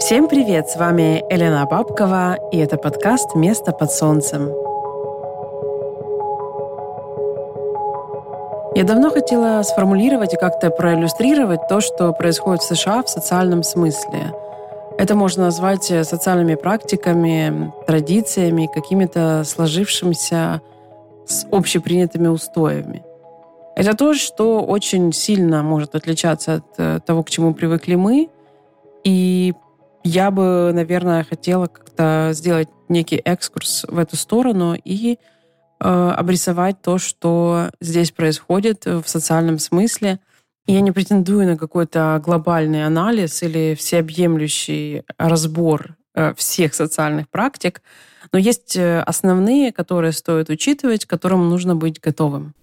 Всем 0.00 0.28
привет! 0.28 0.68
С 0.70 0.76
вами 0.76 1.22
Елена 1.30 1.66
Бабкова, 1.66 2.38
и 2.50 2.58
это 2.58 2.76
подкаст 2.78 3.34
«Место 3.34 3.72
под 3.72 3.92
солнцем». 3.92 4.48
Я 8.74 8.84
давно 8.84 9.10
хотела 9.10 9.62
сформулировать 9.62 10.34
и 10.34 10.38
как-то 10.38 10.70
проиллюстрировать 10.70 11.68
то, 11.68 11.80
что 11.80 12.12
происходит 12.12 12.62
в 12.62 12.74
США 12.74 13.02
в 13.02 13.08
социальном 13.10 13.62
смысле. 13.62 14.32
Это 14.98 15.14
можно 15.14 15.44
назвать 15.44 15.84
социальными 15.84 16.54
практиками, 16.54 17.72
традициями, 17.86 18.70
какими-то 18.72 19.42
сложившимися 19.44 20.62
с 21.26 21.46
общепринятыми 21.50 22.28
устоями. 22.28 23.04
Это 23.78 23.94
то, 23.96 24.14
что 24.14 24.62
очень 24.62 25.12
сильно 25.12 25.62
может 25.62 25.94
отличаться 25.94 26.54
от 26.54 26.66
э, 26.78 27.00
того, 27.06 27.22
к 27.22 27.30
чему 27.30 27.54
привыкли 27.54 27.94
мы. 27.94 28.28
И 29.04 29.54
я 30.04 30.30
бы, 30.30 30.72
наверное, 30.74 31.24
хотела 31.24 31.66
как-то 31.66 32.30
сделать 32.32 32.68
некий 32.88 33.16
экскурс 33.16 33.84
в 33.88 33.98
эту 33.98 34.16
сторону 34.16 34.76
и 34.84 35.18
Э, 35.80 36.10
обрисовать 36.16 36.82
то, 36.82 36.98
что 36.98 37.70
здесь 37.80 38.10
происходит 38.10 38.84
в 38.84 39.04
социальном 39.06 39.60
смысле. 39.60 40.18
Я 40.66 40.80
не 40.80 40.90
претендую 40.90 41.46
на 41.46 41.56
какой-то 41.56 42.20
глобальный 42.24 42.84
анализ 42.84 43.42
или 43.44 43.76
всеобъемлющий 43.78 45.04
разбор 45.18 45.96
э, 46.14 46.34
всех 46.34 46.74
социальных 46.74 47.28
практик, 47.28 47.80
но 48.32 48.40
есть 48.40 48.76
э, 48.76 49.00
основные, 49.02 49.72
которые 49.72 50.10
стоит 50.12 50.50
учитывать, 50.50 51.06
к 51.06 51.10
которым 51.10 51.48
нужно 51.48 51.76
быть 51.76 52.00
готовым. 52.00 52.54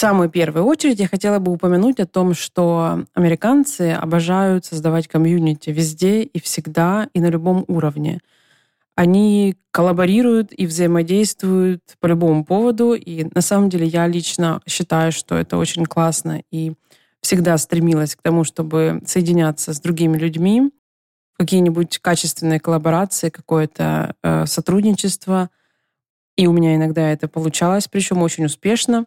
Самую 0.00 0.30
первую 0.30 0.64
очередь 0.64 0.98
я 0.98 1.08
хотела 1.08 1.40
бы 1.40 1.52
упомянуть 1.52 2.00
о 2.00 2.06
том, 2.06 2.32
что 2.32 3.04
американцы 3.12 3.92
обожают 3.92 4.64
создавать 4.64 5.08
комьюнити 5.08 5.68
везде 5.68 6.22
и 6.22 6.40
всегда 6.40 7.10
и 7.12 7.20
на 7.20 7.26
любом 7.26 7.64
уровне– 7.68 8.20
они 9.00 9.56
коллаборируют 9.70 10.52
и 10.52 10.66
взаимодействуют 10.66 11.82
по 12.00 12.06
любому 12.06 12.44
поводу. 12.44 12.92
И 12.92 13.26
на 13.34 13.40
самом 13.40 13.70
деле 13.70 13.86
я 13.86 14.06
лично 14.06 14.60
считаю, 14.66 15.10
что 15.10 15.36
это 15.36 15.56
очень 15.56 15.86
классно 15.86 16.42
и 16.50 16.74
всегда 17.22 17.56
стремилась 17.56 18.14
к 18.14 18.20
тому, 18.20 18.44
чтобы 18.44 19.00
соединяться 19.06 19.72
с 19.72 19.80
другими 19.80 20.18
людьми, 20.18 20.70
какие-нибудь 21.38 21.98
качественные 21.98 22.60
коллаборации, 22.60 23.30
какое-то 23.30 24.16
э, 24.22 24.44
сотрудничество. 24.44 25.48
И 26.36 26.46
у 26.46 26.52
меня 26.52 26.76
иногда 26.76 27.10
это 27.10 27.26
получалось, 27.26 27.88
причем 27.88 28.20
очень 28.20 28.44
успешно. 28.44 29.06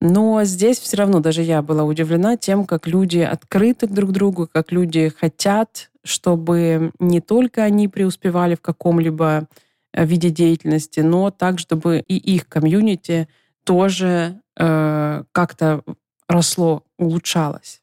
Но 0.00 0.44
здесь 0.44 0.78
все 0.78 0.96
равно 0.96 1.20
даже 1.20 1.42
я 1.42 1.60
была 1.60 1.84
удивлена 1.84 2.36
тем, 2.36 2.64
как 2.66 2.86
люди 2.86 3.18
открыты 3.18 3.88
друг 3.88 4.10
к 4.10 4.12
другу, 4.12 4.48
как 4.52 4.70
люди 4.70 5.08
хотят 5.08 5.90
чтобы 6.08 6.92
не 6.98 7.20
только 7.20 7.62
они 7.62 7.86
преуспевали 7.86 8.54
в 8.54 8.62
каком-либо 8.62 9.46
э, 9.92 10.04
виде 10.06 10.30
деятельности, 10.30 11.00
но 11.00 11.30
так, 11.30 11.58
чтобы 11.58 12.00
и 12.00 12.16
их 12.16 12.48
комьюнити 12.48 13.28
тоже 13.64 14.40
э, 14.56 15.24
как-то 15.32 15.82
росло, 16.26 16.84
улучшалось. 16.98 17.82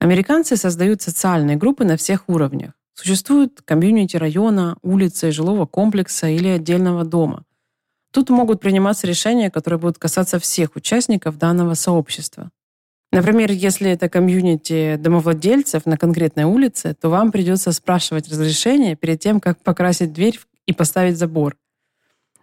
Американцы 0.00 0.56
создают 0.56 1.00
социальные 1.00 1.56
группы 1.56 1.84
на 1.84 1.96
всех 1.96 2.28
уровнях. 2.28 2.72
Существуют 2.94 3.62
комьюнити 3.64 4.16
района, 4.16 4.76
улицы, 4.82 5.30
жилого 5.30 5.66
комплекса 5.66 6.26
или 6.26 6.48
отдельного 6.48 7.04
дома. 7.04 7.44
Тут 8.10 8.30
могут 8.30 8.60
приниматься 8.60 9.06
решения, 9.06 9.50
которые 9.50 9.78
будут 9.78 9.98
касаться 9.98 10.38
всех 10.38 10.76
участников 10.76 11.38
данного 11.38 11.74
сообщества. 11.74 12.50
Например, 13.10 13.50
если 13.50 13.90
это 13.90 14.08
комьюнити 14.08 14.96
домовладельцев 14.96 15.86
на 15.86 15.96
конкретной 15.96 16.44
улице, 16.44 16.94
то 17.00 17.08
вам 17.08 17.32
придется 17.32 17.72
спрашивать 17.72 18.28
разрешение 18.28 18.96
перед 18.96 19.20
тем, 19.20 19.40
как 19.40 19.58
покрасить 19.62 20.12
дверь 20.12 20.38
и 20.66 20.72
поставить 20.72 21.16
забор. 21.16 21.56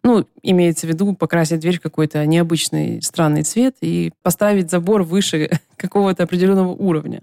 Ну, 0.03 0.27
имеется 0.43 0.85
в 0.85 0.89
виду 0.89 1.15
покрасить 1.15 1.59
дверь 1.59 1.79
в 1.79 1.81
какой-то 1.81 2.25
необычный 2.25 3.01
странный 3.01 3.43
цвет 3.43 3.75
и 3.81 4.11
поставить 4.21 4.69
забор 4.69 5.03
выше 5.03 5.49
какого-то 5.77 6.23
определенного 6.23 6.69
уровня. 6.69 7.21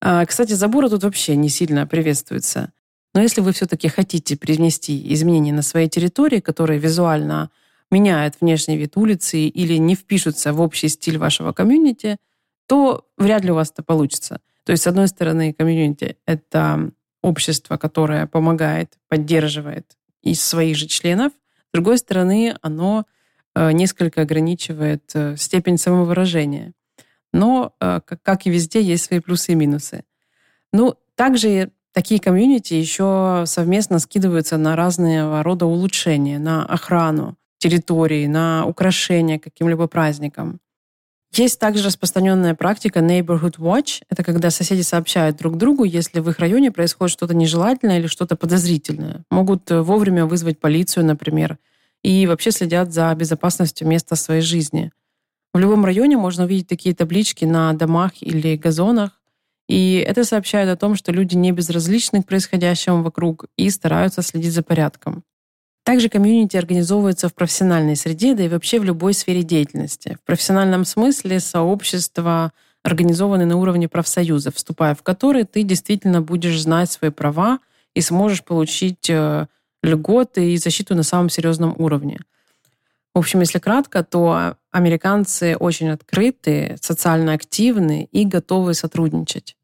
А, 0.00 0.24
кстати, 0.24 0.52
заборы 0.52 0.88
тут 0.88 1.04
вообще 1.04 1.36
не 1.36 1.48
сильно 1.48 1.86
приветствуются. 1.86 2.72
Но 3.14 3.20
если 3.20 3.40
вы 3.40 3.52
все-таки 3.52 3.88
хотите 3.88 4.36
привнести 4.36 5.12
изменения 5.14 5.52
на 5.52 5.62
своей 5.62 5.88
территории, 5.88 6.40
которые 6.40 6.78
визуально 6.78 7.50
меняют 7.90 8.36
внешний 8.40 8.76
вид 8.76 8.96
улицы 8.96 9.46
или 9.46 9.74
не 9.78 9.94
впишутся 9.94 10.52
в 10.52 10.60
общий 10.60 10.88
стиль 10.88 11.18
вашего 11.18 11.52
комьюнити– 11.52 12.16
то 12.70 13.04
вряд 13.16 13.42
ли 13.44 13.50
у 13.50 13.56
вас 13.56 13.72
это 13.72 13.82
получится. 13.82 14.40
То 14.62 14.70
есть, 14.70 14.84
с 14.84 14.86
одной 14.86 15.08
стороны, 15.08 15.52
комьюнити— 15.52 16.16
это 16.24 16.92
общество, 17.20 17.78
которое 17.78 18.28
помогает, 18.28 18.96
поддерживает 19.08 19.96
из 20.22 20.40
своих 20.40 20.76
же 20.76 20.86
членов. 20.86 21.32
С 21.32 21.72
другой 21.72 21.98
стороны, 21.98 22.56
оно 22.62 23.06
э, 23.56 23.72
несколько 23.72 24.22
ограничивает 24.22 25.02
э, 25.14 25.34
степень 25.36 25.78
самовыражения. 25.78 26.72
Но, 27.32 27.74
э, 27.80 28.02
как 28.22 28.46
и 28.46 28.50
везде, 28.50 28.80
есть 28.80 29.06
свои 29.06 29.18
плюсы 29.18 29.50
и 29.50 29.56
минусы. 29.56 30.04
Ну, 30.72 30.94
также 31.16 31.72
такие 31.92 32.20
комьюнити 32.20 32.74
еще 32.74 33.44
совместно 33.46 33.98
скидываются 33.98 34.56
на 34.56 34.76
разные 34.76 35.42
рода 35.42 35.66
улучшения, 35.66 36.38
на 36.38 36.64
охрану 36.64 37.36
территории, 37.58 38.26
на 38.26 38.64
украшения 38.66 39.38
каким-либо 39.38 39.86
праздником. 39.86 40.60
Есть 41.32 41.60
также 41.60 41.84
распространенная 41.84 42.54
практика 42.56 42.98
Neighborhood 42.98 43.58
Watch. 43.58 44.02
Это 44.08 44.24
когда 44.24 44.50
соседи 44.50 44.82
сообщают 44.82 45.36
друг 45.36 45.56
другу, 45.56 45.84
если 45.84 46.18
в 46.18 46.28
их 46.28 46.40
районе 46.40 46.72
происходит 46.72 47.12
что-то 47.12 47.34
нежелательное 47.34 48.00
или 48.00 48.08
что-то 48.08 48.34
подозрительное. 48.34 49.22
Могут 49.30 49.70
э, 49.70 49.80
вовремя 49.80 50.26
вызвать 50.26 50.58
полицию, 50.58 51.06
например, 51.06 51.58
и 52.02 52.26
вообще 52.26 52.50
следят 52.50 52.92
за 52.92 53.14
безопасностью 53.14 53.86
места 53.86 54.16
своей 54.16 54.40
жизни. 54.40 54.90
В 55.54 55.58
любом 55.58 55.84
районе 55.84 56.16
можно 56.16 56.44
увидеть 56.44 56.66
такие 56.66 56.96
таблички 56.96 57.44
на 57.44 57.72
домах 57.74 58.22
или 58.22 58.56
газонах, 58.56 59.19
и 59.70 60.04
это 60.04 60.24
сообщает 60.24 60.68
о 60.68 60.74
том, 60.74 60.96
что 60.96 61.12
люди 61.12 61.36
не 61.36 61.52
безразличны 61.52 62.24
к 62.24 62.26
происходящему 62.26 63.04
вокруг 63.04 63.44
и 63.56 63.70
стараются 63.70 64.20
следить 64.20 64.52
за 64.52 64.64
порядком. 64.64 65.22
Также 65.84 66.08
комьюнити 66.08 66.56
организовывается 66.56 67.28
в 67.28 67.34
профессиональной 67.34 67.94
среде, 67.94 68.34
да 68.34 68.42
и 68.42 68.48
вообще 68.48 68.80
в 68.80 68.84
любой 68.84 69.14
сфере 69.14 69.44
деятельности. 69.44 70.18
В 70.20 70.26
профессиональном 70.26 70.84
смысле 70.84 71.38
сообщества 71.38 72.52
организованы 72.82 73.44
на 73.44 73.58
уровне 73.58 73.88
профсоюза, 73.88 74.50
вступая 74.50 74.96
в 74.96 75.04
которые 75.04 75.44
ты 75.44 75.62
действительно 75.62 76.20
будешь 76.20 76.60
знать 76.60 76.90
свои 76.90 77.12
права 77.12 77.60
и 77.94 78.00
сможешь 78.00 78.42
получить 78.42 79.08
э, 79.08 79.46
льготы 79.84 80.52
и 80.52 80.56
защиту 80.56 80.96
на 80.96 81.04
самом 81.04 81.30
серьезном 81.30 81.76
уровне. 81.78 82.18
В 83.14 83.18
общем, 83.20 83.38
если 83.38 83.60
кратко, 83.60 84.02
то 84.02 84.56
американцы 84.72 85.56
очень 85.56 85.90
открыты, 85.90 86.76
социально 86.80 87.34
активны 87.34 88.08
и 88.10 88.24
готовы 88.24 88.74
сотрудничать. 88.74 89.56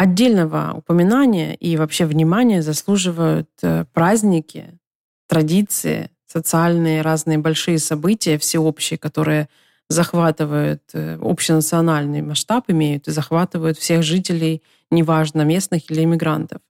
Отдельного 0.00 0.74
упоминания 0.76 1.56
и 1.56 1.76
вообще 1.76 2.06
внимания 2.06 2.62
заслуживают 2.62 3.50
э, 3.62 3.84
праздники, 3.92 4.78
традиции, 5.26 6.12
социальные 6.24 7.02
разные 7.02 7.38
большие 7.38 7.80
события, 7.80 8.38
всеобщие, 8.38 8.96
которые 8.96 9.48
захватывают 9.88 10.82
э, 10.92 11.18
общенациональный 11.20 12.22
масштаб, 12.22 12.70
имеют 12.70 13.08
и 13.08 13.10
захватывают 13.10 13.76
всех 13.76 14.04
жителей, 14.04 14.62
неважно, 14.92 15.42
местных 15.42 15.90
или 15.90 16.04
иммигрантов. 16.04 16.60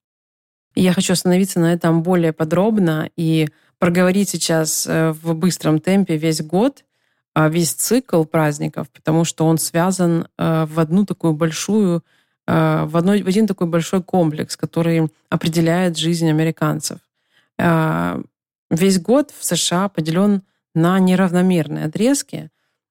И 0.75 0.81
я 0.81 0.95
хочу 0.95 1.13
остановиться 1.13 1.61
на 1.61 1.75
этом 1.75 2.03
более 2.03 2.33
подробно 2.33 3.11
и 3.15 3.49
проговорить 3.79 4.31
сейчас 4.31 4.87
э, 4.87 5.13
в 5.13 5.35
быстром 5.35 5.81
темпе 5.81 6.17
весь 6.17 6.41
год, 6.41 6.83
весь 7.37 7.75
цикл 7.75 8.25
праздников, 8.25 8.89
потому 8.89 9.25
что 9.25 9.45
он 9.45 9.59
связан 9.59 10.27
в 10.39 10.81
одну 10.81 11.05
такую 11.05 11.35
большую 11.35 12.03
в, 12.51 12.97
одной, 12.97 13.23
в 13.23 13.29
один 13.29 13.47
такой 13.47 13.67
большой 13.67 14.03
комплекс, 14.03 14.57
который 14.57 15.09
определяет 15.29 15.99
жизнь 15.99 16.29
американцев. 16.31 16.99
Э, 17.59 18.23
весь 18.71 18.99
год 19.01 19.33
в 19.37 19.45
США 19.45 19.89
поделен 19.89 20.43
на 20.75 20.99
неравномерные 20.99 21.87
отрезки. 21.87 22.51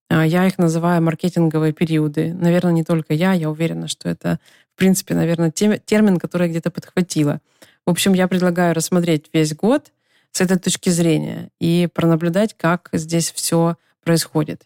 Э, 0.10 0.24
я 0.28 0.46
их 0.46 0.58
называю 0.58 1.02
маркетинговые 1.02 1.74
периоды. 1.74 2.34
Наверное, 2.34 2.74
не 2.74 2.84
только 2.84 3.14
я, 3.14 3.34
я 3.34 3.50
уверена, 3.50 3.88
что 3.88 4.10
это, 4.10 4.40
в 4.76 4.78
принципе, 4.78 5.16
наверное, 5.16 5.52
термин, 5.52 6.18
который 6.18 6.44
я 6.44 6.50
где-то 6.50 6.72
подхватила. 6.72 7.40
В 7.86 7.90
общем, 7.90 8.14
я 8.14 8.28
предлагаю 8.28 8.76
рассмотреть 8.76 9.30
весь 9.34 9.56
год 9.56 9.92
с 10.32 10.42
этой 10.42 10.60
точки 10.60 10.90
зрения 10.90 11.50
и 11.60 11.88
пронаблюдать, 11.94 12.54
как 12.56 12.90
здесь 12.94 13.32
все 13.32 13.78
происходит. 14.04 14.64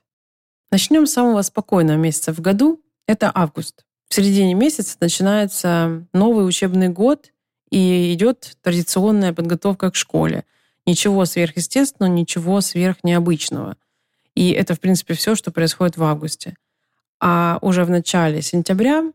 Начнем 0.71 1.05
с 1.05 1.13
самого 1.13 1.41
спокойного 1.43 1.97
месяца 1.97 2.33
в 2.33 2.41
году. 2.41 2.81
Это 3.07 3.31
август. 3.33 3.85
В 4.11 4.13
середине 4.13 4.55
месяца 4.55 4.97
начинается 4.99 6.05
новый 6.11 6.45
учебный 6.45 6.89
год, 6.89 7.31
и 7.69 8.13
идет 8.13 8.57
традиционная 8.61 9.31
подготовка 9.31 9.89
к 9.89 9.95
школе. 9.95 10.43
Ничего 10.85 11.23
сверхъестественного, 11.23 12.11
ничего 12.11 12.59
сверхнеобычного. 12.59 13.77
И 14.35 14.51
это, 14.51 14.75
в 14.75 14.81
принципе, 14.81 15.13
все, 15.13 15.35
что 15.35 15.51
происходит 15.51 15.95
в 15.95 16.03
августе. 16.03 16.57
А 17.21 17.57
уже 17.61 17.85
в 17.85 17.89
начале 17.89 18.41
сентября, 18.41 19.13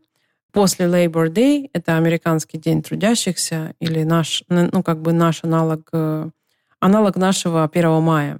после 0.51 0.87
Labor 0.87 1.31
Day, 1.31 1.69
это 1.73 1.95
американский 1.95 2.57
день 2.57 2.81
трудящихся, 2.81 3.75
или 3.79 4.01
наш, 4.01 4.45
ну, 4.49 4.81
как 4.81 4.99
бы 5.03 5.13
наш 5.13 5.43
аналог, 5.43 5.87
э, 5.93 6.27
аналог 6.79 7.17
нашего 7.17 7.67
1 7.67 8.01
мая. 8.01 8.39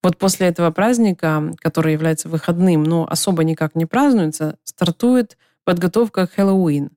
Вот 0.00 0.16
после 0.16 0.46
этого 0.46 0.70
праздника, 0.70 1.52
который 1.58 1.92
является 1.92 2.28
выходным, 2.28 2.84
но 2.84 3.04
особо 3.10 3.42
никак 3.42 3.74
не 3.74 3.86
празднуется, 3.86 4.58
стартует 4.62 5.36
подготовка 5.66 6.26
к 6.26 6.32
Хэллоуин, 6.34 6.90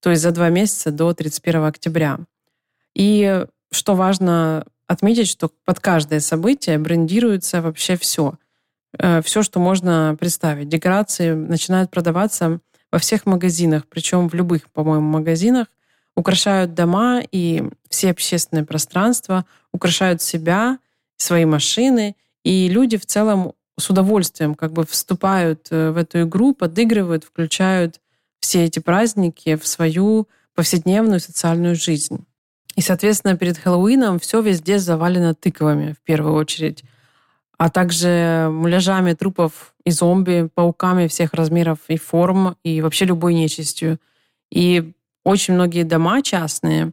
то 0.00 0.10
есть 0.10 0.22
за 0.22 0.30
два 0.32 0.50
месяца 0.50 0.92
до 0.92 1.14
31 1.14 1.64
октября. 1.64 2.20
И 2.94 3.46
что 3.70 3.94
важно 3.94 4.66
отметить, 4.86 5.28
что 5.28 5.50
под 5.64 5.80
каждое 5.80 6.20
событие 6.20 6.78
брендируется 6.78 7.62
вообще 7.62 7.96
все. 7.96 8.34
Э, 8.98 9.22
все, 9.22 9.42
что 9.42 9.60
можно 9.60 10.14
представить. 10.20 10.68
Декорации 10.68 11.32
начинают 11.32 11.90
продаваться 11.90 12.60
во 12.90 12.98
всех 12.98 13.24
магазинах, 13.24 13.86
причем 13.88 14.28
в 14.28 14.34
любых, 14.34 14.70
по-моему, 14.70 15.08
магазинах. 15.08 15.68
Украшают 16.14 16.74
дома 16.74 17.22
и 17.32 17.64
все 17.88 18.10
общественные 18.10 18.66
пространства, 18.66 19.46
украшают 19.72 20.20
себя, 20.20 20.78
свои 21.16 21.46
машины, 21.46 22.14
и 22.44 22.68
люди 22.68 22.98
в 22.98 23.06
целом 23.06 23.54
с 23.78 23.90
удовольствием 23.90 24.54
как 24.54 24.72
бы 24.72 24.84
вступают 24.84 25.68
э, 25.70 25.90
в 25.90 25.96
эту 25.96 26.22
игру, 26.22 26.54
подыгрывают, 26.54 27.24
включают 27.24 28.00
все 28.40 28.64
эти 28.64 28.78
праздники 28.78 29.56
в 29.56 29.66
свою 29.66 30.28
повседневную 30.54 31.20
социальную 31.20 31.74
жизнь. 31.74 32.24
И, 32.76 32.80
соответственно, 32.80 33.36
перед 33.36 33.58
Хэллоуином 33.58 34.18
все 34.18 34.40
везде 34.40 34.78
завалено 34.78 35.34
тыквами, 35.34 35.92
в 35.92 36.02
первую 36.02 36.34
очередь, 36.34 36.84
а 37.58 37.70
также 37.70 38.48
муляжами 38.50 39.12
трупов 39.12 39.74
и 39.84 39.90
зомби, 39.90 40.48
пауками 40.54 41.06
всех 41.06 41.34
размеров 41.34 41.78
и 41.88 41.96
форм, 41.96 42.56
и 42.64 42.80
вообще 42.80 43.04
любой 43.04 43.34
нечистью. 43.34 43.98
И 44.50 44.92
очень 45.24 45.54
многие 45.54 45.84
дома 45.84 46.22
частные 46.22 46.92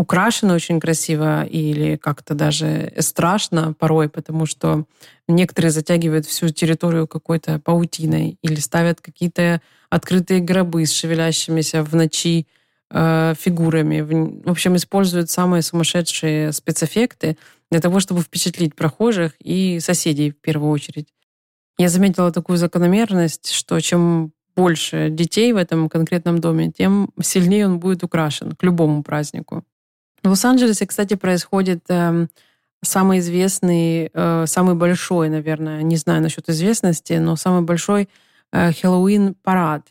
украшены 0.00 0.54
очень 0.54 0.80
красиво 0.80 1.44
или 1.44 1.96
как-то 1.96 2.34
даже 2.34 2.92
страшно 2.98 3.74
порой, 3.78 4.08
потому 4.08 4.46
что 4.46 4.86
некоторые 5.28 5.70
затягивают 5.70 6.24
всю 6.24 6.48
территорию 6.48 7.06
какой-то 7.06 7.58
паутиной 7.58 8.38
или 8.42 8.56
ставят 8.56 9.00
какие-то 9.02 9.60
открытые 9.90 10.40
гробы 10.40 10.86
с 10.86 10.92
шевелящимися 10.92 11.82
в 11.82 11.94
ночи 11.94 12.46
э, 12.90 13.34
фигурами. 13.38 14.00
В 14.00 14.50
общем, 14.50 14.76
используют 14.76 15.30
самые 15.30 15.62
сумасшедшие 15.62 16.52
спецэффекты 16.52 17.36
для 17.70 17.80
того, 17.80 18.00
чтобы 18.00 18.22
впечатлить 18.22 18.74
прохожих 18.74 19.34
и 19.38 19.80
соседей 19.80 20.30
в 20.30 20.40
первую 20.40 20.70
очередь. 20.72 21.08
Я 21.76 21.90
заметила 21.90 22.32
такую 22.32 22.56
закономерность, 22.56 23.50
что 23.50 23.80
чем 23.80 24.32
больше 24.56 25.10
детей 25.10 25.52
в 25.52 25.56
этом 25.56 25.88
конкретном 25.88 26.38
доме, 26.38 26.72
тем 26.72 27.10
сильнее 27.22 27.66
он 27.66 27.78
будет 27.78 28.02
украшен 28.02 28.52
к 28.52 28.62
любому 28.62 29.02
празднику. 29.02 29.64
В 30.22 30.28
Лос-Анджелесе, 30.28 30.86
кстати, 30.86 31.14
происходит 31.14 31.84
э, 31.88 32.26
самый 32.82 33.18
известный, 33.20 34.10
э, 34.12 34.44
самый 34.46 34.74
большой, 34.74 35.28
наверное, 35.28 35.82
не 35.82 35.96
знаю 35.96 36.22
насчет 36.22 36.48
известности, 36.48 37.14
но 37.14 37.36
самый 37.36 37.62
большой 37.62 38.08
э, 38.52 38.72
Хэллоуин-парад. 38.72 39.86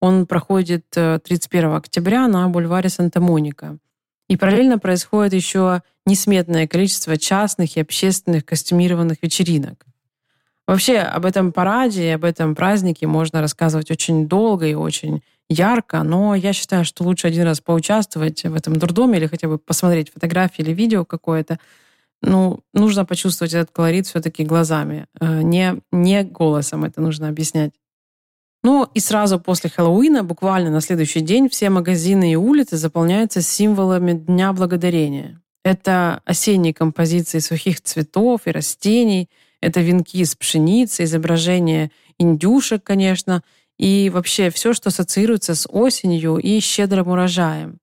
Он 0.00 0.26
проходит 0.26 0.84
31 0.90 1.64
э, 1.64 1.76
октября 1.76 2.28
на 2.28 2.48
бульваре 2.48 2.88
Санта-Моника. 2.88 3.78
И 4.28 4.36
параллельно 4.36 4.78
происходит 4.78 5.34
еще 5.34 5.82
несметное 6.06 6.66
количество 6.66 7.16
частных 7.16 7.76
и 7.76 7.80
общественных 7.80 8.44
костюмированных 8.44 9.18
вечеринок. 9.22 9.84
Вообще 10.66 10.98
об 10.98 11.26
этом 11.26 11.52
параде, 11.52 12.14
об 12.14 12.24
этом 12.24 12.54
празднике 12.54 13.06
можно 13.06 13.42
рассказывать 13.42 13.90
очень 13.90 14.28
долго 14.28 14.66
и 14.66 14.74
очень 14.74 15.22
ярко, 15.48 16.02
но 16.02 16.34
я 16.34 16.52
считаю, 16.52 16.84
что 16.84 17.04
лучше 17.04 17.26
один 17.26 17.44
раз 17.44 17.60
поучаствовать 17.60 18.44
в 18.44 18.54
этом 18.54 18.76
дурдоме 18.76 19.18
или 19.18 19.26
хотя 19.26 19.48
бы 19.48 19.58
посмотреть 19.58 20.12
фотографии 20.12 20.62
или 20.62 20.72
видео 20.72 21.04
какое-то. 21.04 21.58
Ну, 22.22 22.60
нужно 22.72 23.04
почувствовать 23.04 23.52
этот 23.52 23.70
колорит 23.70 24.06
все-таки 24.06 24.44
глазами, 24.44 25.06
э, 25.20 25.42
не, 25.42 25.80
не 25.92 26.24
голосом 26.24 26.84
это 26.84 27.00
нужно 27.00 27.28
объяснять. 27.28 27.72
Ну 28.62 28.88
и 28.94 29.00
сразу 29.00 29.38
после 29.38 29.68
Хэллоуина, 29.68 30.24
буквально 30.24 30.70
на 30.70 30.80
следующий 30.80 31.20
день, 31.20 31.50
все 31.50 31.68
магазины 31.68 32.32
и 32.32 32.36
улицы 32.36 32.78
заполняются 32.78 33.42
символами 33.42 34.14
Дня 34.14 34.54
Благодарения. 34.54 35.42
Это 35.62 36.22
осенние 36.24 36.72
композиции 36.72 37.40
сухих 37.40 37.82
цветов 37.82 38.42
и 38.46 38.50
растений, 38.50 39.28
это 39.60 39.80
венки 39.80 40.16
из 40.16 40.34
пшеницы, 40.34 41.04
изображения 41.04 41.90
индюшек, 42.18 42.82
конечно, 42.82 43.42
и 43.78 44.10
вообще 44.10 44.50
все, 44.50 44.72
что 44.72 44.88
ассоциируется 44.88 45.54
с 45.54 45.68
осенью 45.68 46.36
и 46.36 46.60
щедрым 46.60 47.08
урожаем. 47.08 47.78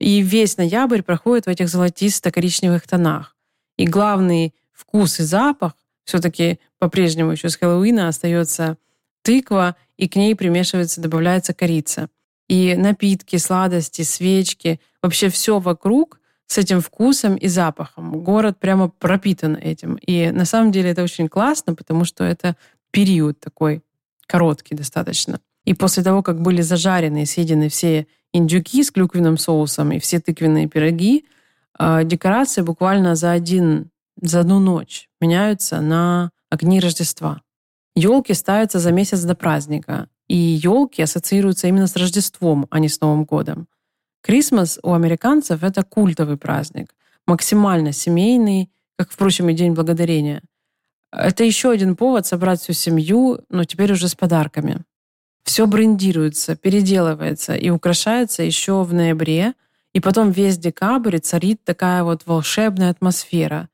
И 0.00 0.20
весь 0.22 0.56
ноябрь 0.56 1.02
проходит 1.02 1.46
в 1.46 1.48
этих 1.48 1.68
золотисто-коричневых 1.68 2.86
тонах. 2.86 3.36
И 3.76 3.86
главный 3.86 4.54
вкус 4.72 5.20
и 5.20 5.24
запах 5.24 5.74
все-таки 6.04 6.58
по-прежнему 6.78 7.32
еще 7.32 7.48
с 7.48 7.56
Хэллоуина 7.56 8.08
остается 8.08 8.78
тыква, 9.22 9.76
и 9.96 10.08
к 10.08 10.16
ней 10.16 10.34
примешивается, 10.34 11.00
добавляется 11.00 11.52
корица. 11.52 12.08
И 12.48 12.76
напитки, 12.76 13.36
сладости, 13.36 14.02
свечки, 14.02 14.80
вообще 15.02 15.28
все 15.28 15.58
вокруг 15.58 16.20
с 16.46 16.56
этим 16.56 16.80
вкусом 16.80 17.36
и 17.36 17.46
запахом. 17.48 18.22
Город 18.22 18.58
прямо 18.58 18.88
пропитан 18.88 19.56
этим. 19.56 19.96
И 19.96 20.30
на 20.30 20.46
самом 20.46 20.72
деле 20.72 20.90
это 20.90 21.02
очень 21.02 21.28
классно, 21.28 21.74
потому 21.74 22.04
что 22.04 22.24
это 22.24 22.56
период 22.90 23.38
такой 23.38 23.82
короткий 24.28 24.76
достаточно. 24.76 25.40
И 25.64 25.74
после 25.74 26.02
того, 26.04 26.22
как 26.22 26.40
были 26.40 26.62
зажарены 26.62 27.22
и 27.22 27.26
съедены 27.26 27.68
все 27.68 28.06
индюки 28.32 28.82
с 28.84 28.90
клюквенным 28.90 29.38
соусом 29.38 29.92
и 29.92 29.98
все 29.98 30.20
тыквенные 30.20 30.68
пироги, 30.68 31.26
а, 31.76 32.04
декорации 32.04 32.62
буквально 32.62 33.16
за, 33.16 33.32
один, 33.32 33.90
за 34.20 34.40
одну 34.40 34.60
ночь 34.60 35.08
меняются 35.20 35.80
на 35.80 36.30
огни 36.50 36.80
Рождества. 36.80 37.42
Елки 37.96 38.34
ставятся 38.34 38.78
за 38.78 38.92
месяц 38.92 39.22
до 39.22 39.34
праздника, 39.34 40.08
и 40.28 40.36
елки 40.36 41.02
ассоциируются 41.02 41.68
именно 41.68 41.86
с 41.86 41.96
Рождеством, 41.96 42.66
а 42.70 42.78
не 42.78 42.88
с 42.88 43.00
Новым 43.00 43.24
годом. 43.24 43.66
Крисмас 44.22 44.78
у 44.82 44.92
американцев— 44.92 45.62
это 45.62 45.82
культовый 45.82 46.36
праздник, 46.36 46.94
максимально 47.26 47.92
семейный, 47.92 48.70
как, 48.96 49.10
впрочем, 49.10 49.48
и 49.48 49.54
День 49.54 49.72
Благодарения— 49.72 50.42
это 51.12 51.44
еще 51.44 51.70
один 51.70 51.96
повод 51.96 52.26
собрать 52.26 52.60
всю 52.60 52.72
семью, 52.72 53.40
но 53.48 53.64
теперь 53.64 53.92
уже 53.92 54.08
с 54.08 54.14
подарками. 54.14 54.82
Все 55.44 55.66
брендируется, 55.66 56.56
переделывается 56.56 57.54
и 57.54 57.70
украшается 57.70 58.42
еще 58.42 58.82
в 58.82 58.92
ноябре, 58.92 59.54
и 59.94 60.00
потом 60.00 60.30
весь 60.30 60.58
декабрь 60.58 61.18
царит 61.18 61.64
такая 61.64 62.04
вот 62.04 62.22
волшебная 62.26 62.90
атмосфера. 62.90 63.70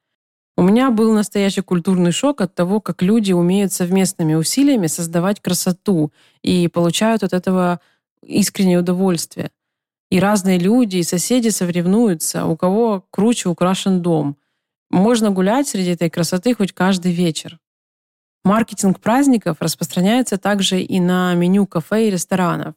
У 0.57 0.63
меня 0.63 0.93
был 0.93 1.13
настоящий 1.13 1.63
культурный 1.63 2.13
шок 2.13 2.41
от 2.41 2.55
того, 2.55 2.81
как 2.81 3.03
люди 3.03 3.33
умеют 3.33 3.73
совместными 3.73 4.35
усилиями 4.35 4.87
создавать 4.87 5.41
красоту 5.41 6.13
и 6.43 6.69
получают 6.69 7.25
от 7.25 7.33
этого 7.33 7.81
искреннее 8.23 8.79
удовольствие. 8.79 9.51
И 10.11 10.21
разные 10.21 10.61
люди, 10.61 10.99
и 10.99 11.03
соседи 11.03 11.49
совревнуются, 11.49 12.47
у 12.47 12.57
кого 12.57 13.05
круче 13.11 13.49
украшен 13.49 14.01
дом– 14.01 14.37
можно 14.95 15.31
гулять 15.31 15.69
среди 15.69 15.91
этой 15.91 16.09
красоты 16.09 16.55
хоть 16.55 16.73
каждый 16.73 17.13
вечер. 17.13 17.59
Маркетинг 18.45 19.01
праздников 19.01 19.57
распространяется 19.61 20.39
также 20.39 20.81
и 20.83 21.01
на 21.01 21.35
меню 21.35 21.67
кафе 21.67 22.09
и 22.09 22.11
ресторанов. 22.11 22.75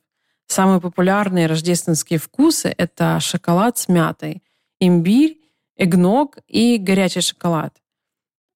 Самые 0.47 0.81
популярные 0.81 1.47
рождественские 1.47 2.19
вкусы— 2.19 2.73
это 2.77 3.19
шоколад 3.19 3.77
с 3.77 3.87
мятой, 3.87 4.41
имбирь, 4.79 5.37
эгног 5.75 6.37
и 6.47 6.77
горячий 6.77 7.21
шоколад. 7.21 7.75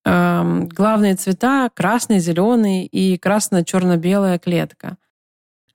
Эм, 0.04 0.66
главные 0.68 1.14
цвета— 1.14 1.70
красный, 1.74 2.18
зеленый 2.18 2.86
и 2.86 3.16
красно-черно-белая 3.18 4.38
клетка. 4.38 4.96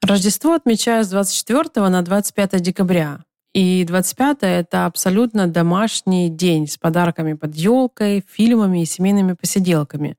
Рождество 0.02 0.54
отмечают 0.54 1.08
с 1.08 1.12
24 1.12 1.88
на 1.90 2.02
25 2.02 2.60
декабря. 2.60 3.24
И 3.58 3.84
25 3.86 4.38
это 4.42 4.86
абсолютно 4.86 5.48
домашний 5.48 6.30
день 6.30 6.68
с 6.68 6.78
подарками 6.78 7.34
под 7.34 7.56
елкой, 7.56 8.24
фильмами 8.30 8.84
и 8.84 8.86
семейными 8.86 9.34
посиделками. 9.34 10.16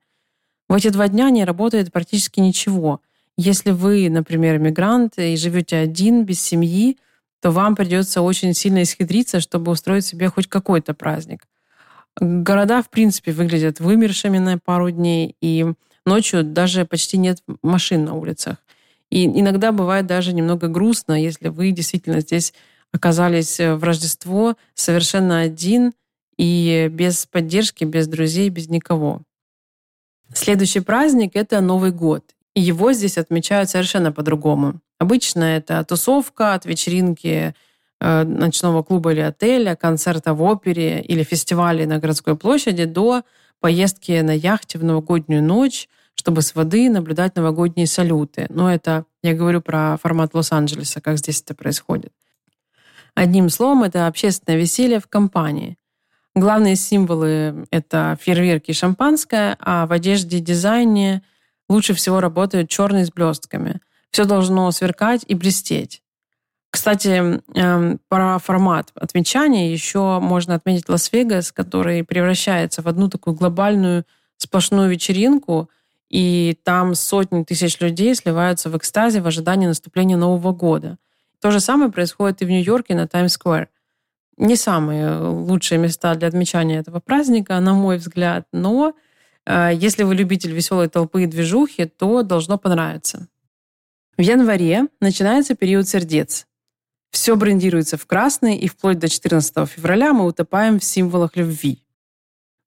В 0.67 0.73
эти 0.73 0.89
два 0.89 1.07
дня 1.07 1.29
не 1.29 1.45
работает 1.45 1.89
практически 1.93 2.41
ничего. 2.41 2.99
Если 3.37 3.71
вы, 3.71 4.09
например, 4.09 4.57
иммигрант 4.57 5.13
и 5.19 5.37
живете 5.37 5.77
один, 5.77 6.25
без 6.25 6.41
семьи, 6.41 6.97
то 7.41 7.51
вам 7.51 7.77
придется 7.77 8.21
очень 8.21 8.53
сильно 8.53 8.83
исхитриться, 8.83 9.39
чтобы 9.39 9.71
устроить 9.71 10.05
себе 10.05 10.27
хоть 10.27 10.47
какой-то 10.47 10.93
праздник. 10.93 11.47
Города, 12.19 12.83
в 12.83 12.89
принципе, 12.89 13.31
выглядят 13.31 13.79
вымершими 13.79 14.37
на 14.37 14.57
пару 14.57 14.91
дней, 14.91 15.37
и 15.39 15.65
ночью 16.05 16.43
даже 16.43 16.83
почти 16.83 17.17
нет 17.17 17.41
машин 17.63 18.03
на 18.03 18.15
улицах. 18.15 18.57
И 19.09 19.25
иногда 19.25 19.71
бывает 19.71 20.07
даже 20.07 20.33
немного 20.33 20.67
грустно, 20.67 21.13
если 21.13 21.47
вы 21.47 21.71
действительно 21.71 22.19
здесь 22.19 22.53
оказались 22.91 23.59
э, 23.59 23.75
в 23.75 23.83
Рождество 23.83 24.55
совершенно 24.73 25.41
один 25.41 25.93
и 26.37 26.87
без 26.91 27.25
поддержки, 27.25 27.83
без 27.83 28.07
друзей, 28.07 28.49
без 28.49 28.69
никого. 28.69 29.21
Следующий 30.33 30.79
праздник— 30.79 31.31
это 31.33 31.61
Новый 31.61 31.91
год. 31.91 32.23
и 32.55 32.61
его 32.61 32.93
здесь 32.93 33.17
отмечают 33.17 33.69
совершенно 33.69 34.11
по-другому. 34.11 34.81
Обычно 34.97 35.43
это 35.43 35.83
тусовка 35.83 36.53
от 36.55 36.65
вечеринки 36.65 37.53
э, 38.01 38.23
ночного 38.23 38.83
клуба 38.83 39.13
или 39.13 39.21
отеля, 39.21 39.75
концерта 39.75 40.33
в 40.33 40.41
опере 40.41 41.01
или 41.01 41.23
фестиваля 41.23 41.85
на 41.87 41.99
городской 41.99 42.35
площади 42.35 42.85
до 42.85 43.23
поездки 43.59 44.19
на 44.21 44.31
яхте 44.31 44.77
в 44.79 44.83
новогоднюю 44.83 45.43
ночь, 45.43 45.87
чтобы 46.15 46.41
с 46.41 46.55
воды 46.55 46.89
наблюдать 46.89 47.35
новогодние 47.35 47.87
салюты. 47.87 48.47
Но 48.49 48.71
это 48.71 49.05
я 49.23 49.33
говорю 49.33 49.61
про 49.61 49.97
формат 50.01 50.33
Лос-Анджелеса, 50.33 51.01
как 51.01 51.17
здесь 51.17 51.41
это 51.41 51.55
происходит. 51.55 52.11
Одним 53.15 53.49
словом, 53.49 53.83
это 53.83 54.07
общественное 54.07 54.57
веселье 54.57 54.99
в 54.99 55.07
компании. 55.07 55.77
Главные 56.35 56.75
символы— 56.75 57.65
это 57.71 58.17
фейерверки 58.21 58.71
и 58.71 58.73
шампанское, 58.73 59.57
а 59.59 59.87
в 59.87 59.91
одежде 59.91 60.37
и 60.37 60.41
дизайне 60.41 61.23
лучше 61.67 61.93
всего 61.93 62.19
работают 62.21 62.69
черные 62.69 63.05
с 63.05 63.11
блестками. 63.11 63.81
Все 64.11 64.25
должно 64.25 64.71
сверкать 64.71 65.23
и 65.27 65.35
блестеть. 65.35 66.01
Кстати, 66.71 67.41
эм, 67.55 67.99
про 68.09 68.37
формат 68.37 68.91
отмечания 68.93 69.71
еще 69.71 70.19
можно 70.19 70.55
отметить 70.55 70.87
Лас-Вегас, 70.87 71.51
который 71.51 72.03
превращается 72.03 72.81
в 72.81 72.87
одну 72.87 73.09
такую 73.09 73.35
глобальную 73.35 74.05
сплошную 74.37 74.89
вечеринку, 74.89 75.69
и 76.09 76.57
там 76.63 76.95
сотни 76.95 77.43
тысяч 77.43 77.79
людей 77.79 78.13
сливаются 78.15 78.69
в 78.69 78.77
экстазе 78.77 79.21
в 79.21 79.27
ожидании 79.27 79.67
наступления 79.67 80.17
Нового 80.17 80.53
года. 80.53 80.97
То 81.41 81.51
же 81.51 81.59
самое 81.59 81.91
происходит 81.91 82.41
и 82.41 82.45
в 82.45 82.49
Нью-Йорке 82.49 82.95
на 82.95 83.07
Таймс-сквер. 83.07 83.69
Не 84.37 84.55
самые 84.55 85.17
лучшие 85.19 85.77
места 85.77 86.15
для 86.15 86.27
отмечания 86.27 86.79
этого 86.79 86.99
праздника, 86.99 87.59
на 87.59 87.73
мой 87.73 87.97
взгляд, 87.97 88.47
но 88.51 88.93
э, 89.45 89.71
если 89.73 90.03
вы 90.03 90.15
любитель 90.15 90.53
веселой 90.53 90.87
толпы 90.87 91.23
и 91.23 91.27
движухи, 91.27 91.85
то 91.85 92.23
должно 92.23 92.57
понравиться. 92.57 93.27
В 94.17 94.21
январе 94.21 94.87
начинается 95.01 95.55
период 95.55 95.87
сердец. 95.87 96.45
Все 97.11 97.35
брендируется 97.35 97.97
в 97.97 98.05
красный, 98.05 98.57
и 98.57 98.67
вплоть 98.67 98.99
до 98.99 99.07
14 99.09 99.67
февраля 99.67 100.13
мы 100.13 100.25
утопаем 100.25 100.79
в 100.79 100.83
символах 100.83 101.35
любви. 101.35 101.83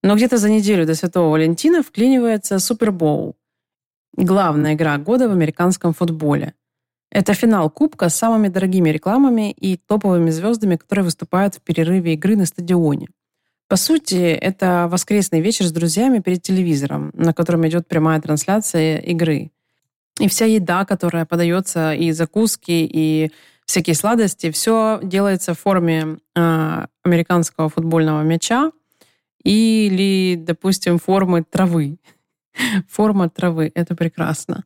Но 0.02 0.17
где-то 0.17 0.37
за 0.37 0.50
неделю 0.50 0.85
до 0.85 0.95
Святого 0.95 1.31
Валентина 1.31 1.83
вклинивается 1.83 2.59
Супербоул. 2.59 3.37
Главная 4.17 4.75
игра 4.75 4.99
года 4.99 5.29
в 5.29 5.33
американском 5.33 5.95
футболе. 5.95 6.55
Это 7.12 7.35
финал 7.35 7.69
Кубка 7.69 8.09
с 8.09 8.16
самыми 8.16 8.49
дорогими 8.49 8.88
рекламами 8.88 9.50
и 9.50 9.76
топовыми 9.76 10.31
звездами, 10.31 10.76
которые 10.76 11.04
выступают 11.04 11.54
в 11.54 11.61
перерыве 11.61 12.14
игры 12.14 12.37
на 12.37 12.47
стадионе. 12.47 13.09
По 13.69 13.76
сути, 13.76 14.14
это 14.14 14.88
воскресный 14.90 15.42
вечер 15.42 15.66
с 15.66 15.73
друзьями 15.73 16.21
перед 16.21 16.40
телевизором, 16.40 17.11
на 17.12 17.35
котором 17.35 17.69
идет 17.69 17.87
прямая 17.87 18.19
трансляция 18.19 18.97
игры. 18.97 19.50
И 20.21 20.28
вся 20.28 20.47
еда, 20.47 20.87
которая 20.87 21.26
подается, 21.26 21.92
и 21.92 22.12
закуски, 22.12 22.88
и 22.90 23.31
всякие 23.66 23.95
сладости, 23.95 24.50
все 24.50 24.99
делается 25.02 25.52
в 25.52 25.59
форме 25.59 26.19
э, 26.35 26.87
американского 27.02 27.69
футбольного 27.69 28.23
мяча, 28.23 28.73
или, 29.45 30.37
допустим, 30.37 30.99
формы 30.99 31.42
травы. 31.42 31.99
Форма 32.88 33.28
травы, 33.28 33.71
это 33.75 33.95
прекрасно. 33.95 34.64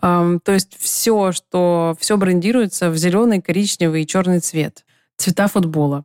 То 0.00 0.40
есть 0.46 0.76
все, 0.78 1.32
что 1.32 1.96
все 1.98 2.16
брендируется 2.16 2.90
в 2.90 2.96
зеленый, 2.96 3.40
коричневый 3.42 4.02
и 4.02 4.06
черный 4.06 4.40
цвет. 4.40 4.84
Цвета 5.16 5.48
футбола. 5.48 6.04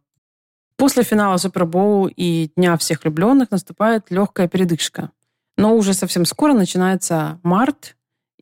После 0.77 1.03
финала 1.03 1.37
Супербоул 1.37 2.07
и 2.07 2.51
Дня 2.55 2.77
всех 2.77 3.03
влюбленных 3.03 3.51
наступает 3.51 4.11
легкая 4.11 4.47
передышка. 4.47 5.11
Но 5.57 5.75
уже 5.75 5.93
совсем 5.93 6.25
скоро 6.25 6.53
начинается 6.53 7.39
март, 7.43 7.95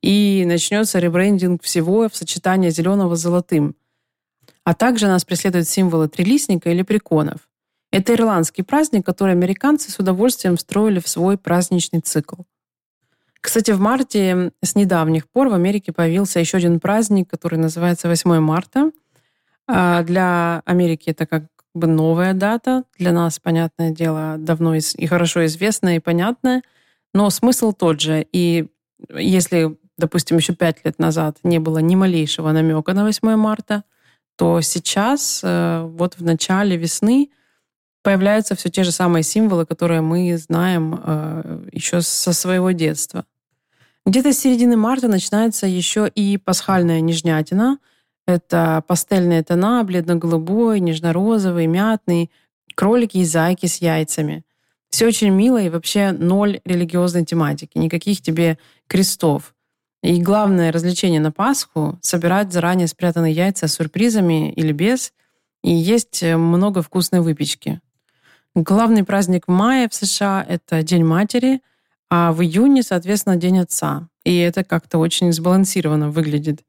и 0.04 0.44
начнется 0.46 1.00
ребрендинг 1.00 1.64
всего 1.64 2.10
в 2.10 2.16
сочетании 2.16 2.70
зеленого 2.70 3.16
с 3.16 3.22
золотым. 3.22 3.76
А 4.66 4.74
также 4.74 5.08
нас 5.08 5.24
преследуют 5.24 5.68
символы 5.68 6.10
трилистника 6.10 6.70
или 6.70 6.82
приконов. 6.82 7.50
Это 7.90 8.14
ирландский 8.14 8.64
праздник, 8.64 9.06
который 9.06 9.32
американцы 9.32 9.92
с 9.92 10.00
удовольствием 10.00 10.58
встроили 10.58 11.00
в 11.00 11.08
свой 11.08 11.38
праздничный 11.38 12.02
цикл. 12.02 12.42
Кстати, 13.44 13.72
в 13.72 13.80
марте 13.82 14.54
с 14.64 14.74
недавних 14.74 15.28
пор 15.28 15.50
в 15.50 15.54
Америке 15.54 15.92
появился 15.92 16.40
еще 16.40 16.58
один 16.58 16.80
праздник, 16.80 17.30
который 17.30 17.60
называется 17.60 18.08
8 18.08 18.40
марта. 18.40 18.92
А, 19.68 20.02
для 20.04 20.62
Америки 20.66 21.10
это 21.10 21.26
как 21.26 21.44
бы 21.76 21.88
новая 21.88 22.34
дата. 22.34 22.86
Для 22.98 23.12
нас, 23.12 23.40
понятное 23.40 23.92
дело, 23.92 24.38
давно 24.40 24.76
и 24.76 25.06
хорошо 25.08 25.46
известная 25.46 25.98
и 25.98 26.00
понятная. 26.00 26.64
Но 27.14 27.30
смысл 27.30 27.74
тот 27.74 28.00
же. 28.00 28.26
И 28.32 28.70
если, 29.14 29.78
допустим, 29.98 30.38
еще 30.38 30.56
пять 30.56 30.78
лет 30.86 30.98
назад 30.98 31.38
не 31.44 31.60
было 31.60 31.80
ни 31.80 31.96
малейшего 31.96 32.54
намека 32.54 32.94
на 32.94 33.04
8 33.04 33.36
марта, 33.36 33.84
то 34.38 34.62
сейчас, 34.62 35.42
э, 35.44 35.82
вот 35.84 36.16
в 36.16 36.24
начале 36.24 36.78
весны, 36.78 37.30
появляются 38.04 38.56
все 38.56 38.70
те 38.70 38.84
же 38.84 38.92
самые 38.92 39.24
символы, 39.24 39.66
которые 39.66 40.00
мы 40.00 40.38
знаем 40.38 40.98
э, 41.04 41.68
еще 41.74 42.00
со 42.00 42.32
своего 42.32 42.72
детства. 42.72 43.26
Где-то 44.06 44.34
с 44.34 44.40
середины 44.40 44.76
марта 44.76 45.08
начинается 45.08 45.66
еще 45.66 46.08
и 46.08 46.38
пасхальная 46.38 47.00
нежнятина. 47.00 47.80
Это 48.28 48.84
пастельные 48.88 49.44
тона, 49.44 49.84
бледно-голубой, 49.84 50.80
нежно-розовый, 50.82 51.68
мятный, 51.68 52.30
кролики 52.76 53.18
и 53.18 53.26
зайки 53.26 53.66
с 53.66 53.78
яйцами. 53.78 54.44
Все 54.90 55.08
очень 55.08 55.30
мило 55.30 55.62
и 55.62 55.70
вообще 55.70 56.12
ноль 56.12 56.60
религиозной 56.66 57.26
тематики, 57.26 57.78
никаких 57.78 58.22
тебе 58.22 58.58
крестов. 58.88 59.56
И 60.04 60.22
главное 60.22 60.72
развлечение 60.72 61.22
на 61.22 61.32
Пасху— 61.32 61.98
собирать 62.02 62.52
заранее 62.52 62.88
спрятанные 62.88 63.34
яйца 63.34 63.68
с 63.68 63.74
сюрпризами 63.76 64.52
или 64.52 64.74
без, 64.74 65.14
и 65.64 65.74
есть 65.74 66.22
много 66.22 66.82
вкусной 66.82 67.22
выпечки. 67.22 67.80
Главный 68.54 69.04
праздник 69.04 69.46
в 69.48 69.52
мае 69.52 69.88
в 69.90 69.96
США— 69.96 70.46
это 70.48 70.84
День 70.84 71.06
матери, 71.06 71.62
а 72.16 72.32
в 72.32 72.44
июне, 72.44 72.84
соответственно, 72.84 73.38
День 73.38 73.62
отца. 73.62 74.08
И 74.24 74.38
это 74.38 74.64
как-то 74.64 75.00
очень 75.00 75.34
сбалансированно 75.34 76.12
выглядит. 76.12 76.62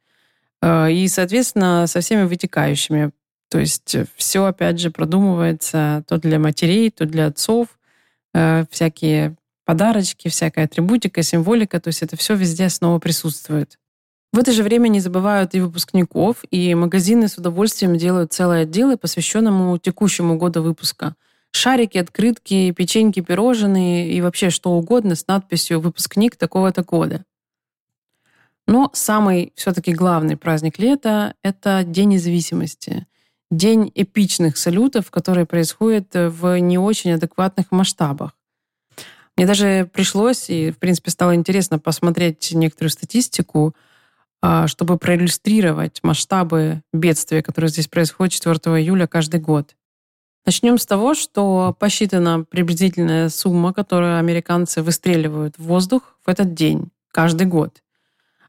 Э, 0.62 0.90
и, 0.90 1.06
соответственно, 1.06 1.86
со 1.86 2.00
всеми 2.00 2.22
вытекающими. 2.22 3.10
То 3.50 3.58
есть 3.58 3.94
все, 4.16 4.46
опять 4.46 4.80
же, 4.80 4.90
продумывается 4.90 6.02
то 6.08 6.16
для 6.16 6.38
матерей, 6.38 6.90
то 6.90 7.04
для 7.04 7.26
отцов. 7.26 7.68
Э, 8.32 8.64
всякие 8.70 9.36
подарочки, 9.66 10.28
всякая 10.28 10.64
атрибутика, 10.64 11.22
символика. 11.22 11.78
То 11.78 11.88
есть 11.88 12.02
это 12.02 12.16
все 12.16 12.36
везде 12.36 12.70
снова 12.70 12.98
присутствует. 12.98 13.78
В 14.32 14.38
это 14.38 14.50
же 14.50 14.62
время 14.62 14.88
не 14.88 15.00
забывают 15.00 15.54
и 15.54 15.60
выпускников, 15.60 16.38
и 16.50 16.74
магазины 16.74 17.28
с 17.28 17.36
удовольствием 17.36 17.98
делают 17.98 18.32
целые 18.32 18.62
отделы, 18.62 18.96
посвященному 18.96 19.76
текущему 19.76 20.38
году 20.38 20.62
выпуска– 20.62 21.16
шарики, 21.56 21.99
открытки, 21.99 22.70
печеньки, 22.73 23.20
пирожные 23.20 24.11
и 24.11 24.20
вообще 24.20 24.50
что 24.50 24.73
угодно 24.73 25.14
с 25.14 25.26
надписью 25.26 25.80
«Выпускник 25.80 26.37
такого-то 26.37 26.82
года». 26.82 27.25
Но 28.66 28.90
самый 28.94 29.52
все-таки 29.54 29.92
главный 29.92 30.37
праздник 30.37 30.78
лета— 30.78 31.34
это 31.42 31.84
День 31.84 32.11
независимости. 32.11 33.06
День 33.50 33.92
эпичных 33.94 34.56
салютов, 34.56 35.11
который 35.11 35.46
происходит 35.46 36.08
в 36.14 36.58
не 36.58 36.78
очень 36.78 37.12
адекватных 37.12 37.70
масштабах. 37.70 38.32
Мне 39.37 39.46
даже 39.46 39.88
пришлось, 39.92 40.49
и, 40.49 40.70
в 40.70 40.78
принципе, 40.78 41.11
стало 41.11 41.34
интересно 41.34 41.78
посмотреть 41.78 42.52
некоторую 42.52 42.90
статистику, 42.90 43.75
а, 44.40 44.66
чтобы 44.66 44.96
проиллюстрировать 44.96 46.00
масштабы 46.02 46.82
бедствия, 46.92 47.42
которые 47.42 47.68
здесь 47.68 47.88
происходят 47.88 48.32
4 48.32 48.54
июля 48.80 49.06
каждый 49.06 49.40
год. 49.40 49.75
Начнем 50.46 50.76
с 50.76 50.84
того, 50.84 51.14
что 51.14 51.74
посчитана 51.78 52.44
приблизительная 52.44 53.30
сумма, 53.30 53.72
которую 53.72 54.18
американцы 54.18 54.82
выстреливают 54.82 55.56
в 55.56 55.62
воздух 55.62 56.18
в 56.24 56.28
этот 56.28 56.52
день, 56.52 56.90
каждый 57.12 57.46
год. 57.46 57.82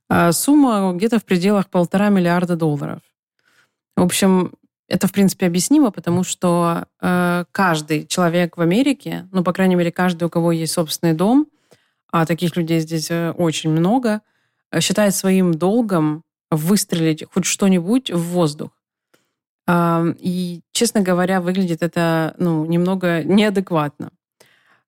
А 0.09 0.33
сумма 0.33 0.91
где-то 0.93 1.19
в 1.19 1.23
пределах 1.23 1.69
полтора 1.69 2.09
миллиарда 2.09 2.57
долларов. 2.57 2.99
В 3.95 4.03
общем, 4.03 4.51
это, 4.89 5.07
в 5.07 5.13
принципе, 5.13 5.45
объяснимо, 5.45 5.89
потому 5.91 6.23
что 6.23 6.85
э, 7.01 7.45
каждый 7.51 8.05
человек 8.05 8.57
в 8.57 8.61
Америке, 8.61 9.27
ну, 9.31 9.41
по 9.41 9.53
крайней 9.53 9.75
мере, 9.75 9.91
каждый, 9.91 10.25
у 10.25 10.29
кого 10.29 10.51
есть 10.51 10.73
собственный 10.73 11.13
дом, 11.13 11.47
а 12.11 12.25
таких 12.25 12.57
людей 12.57 12.81
здесь 12.81 13.09
э, 13.09 13.31
очень 13.31 13.69
много, 13.69 14.21
считает 14.79 15.15
своим 15.15 15.53
долгом 15.53 16.23
выстрелить 16.51 17.23
хоть 17.31 17.45
что-нибудь 17.45 18.11
в 18.11 18.19
воздух. 18.19 18.71
И, 19.67 20.61
честно 20.73 21.01
говоря, 21.01 21.41
выглядит 21.41 21.81
это 21.81 22.35
ну, 22.37 22.65
немного 22.65 23.23
неадекватно. 23.23 24.11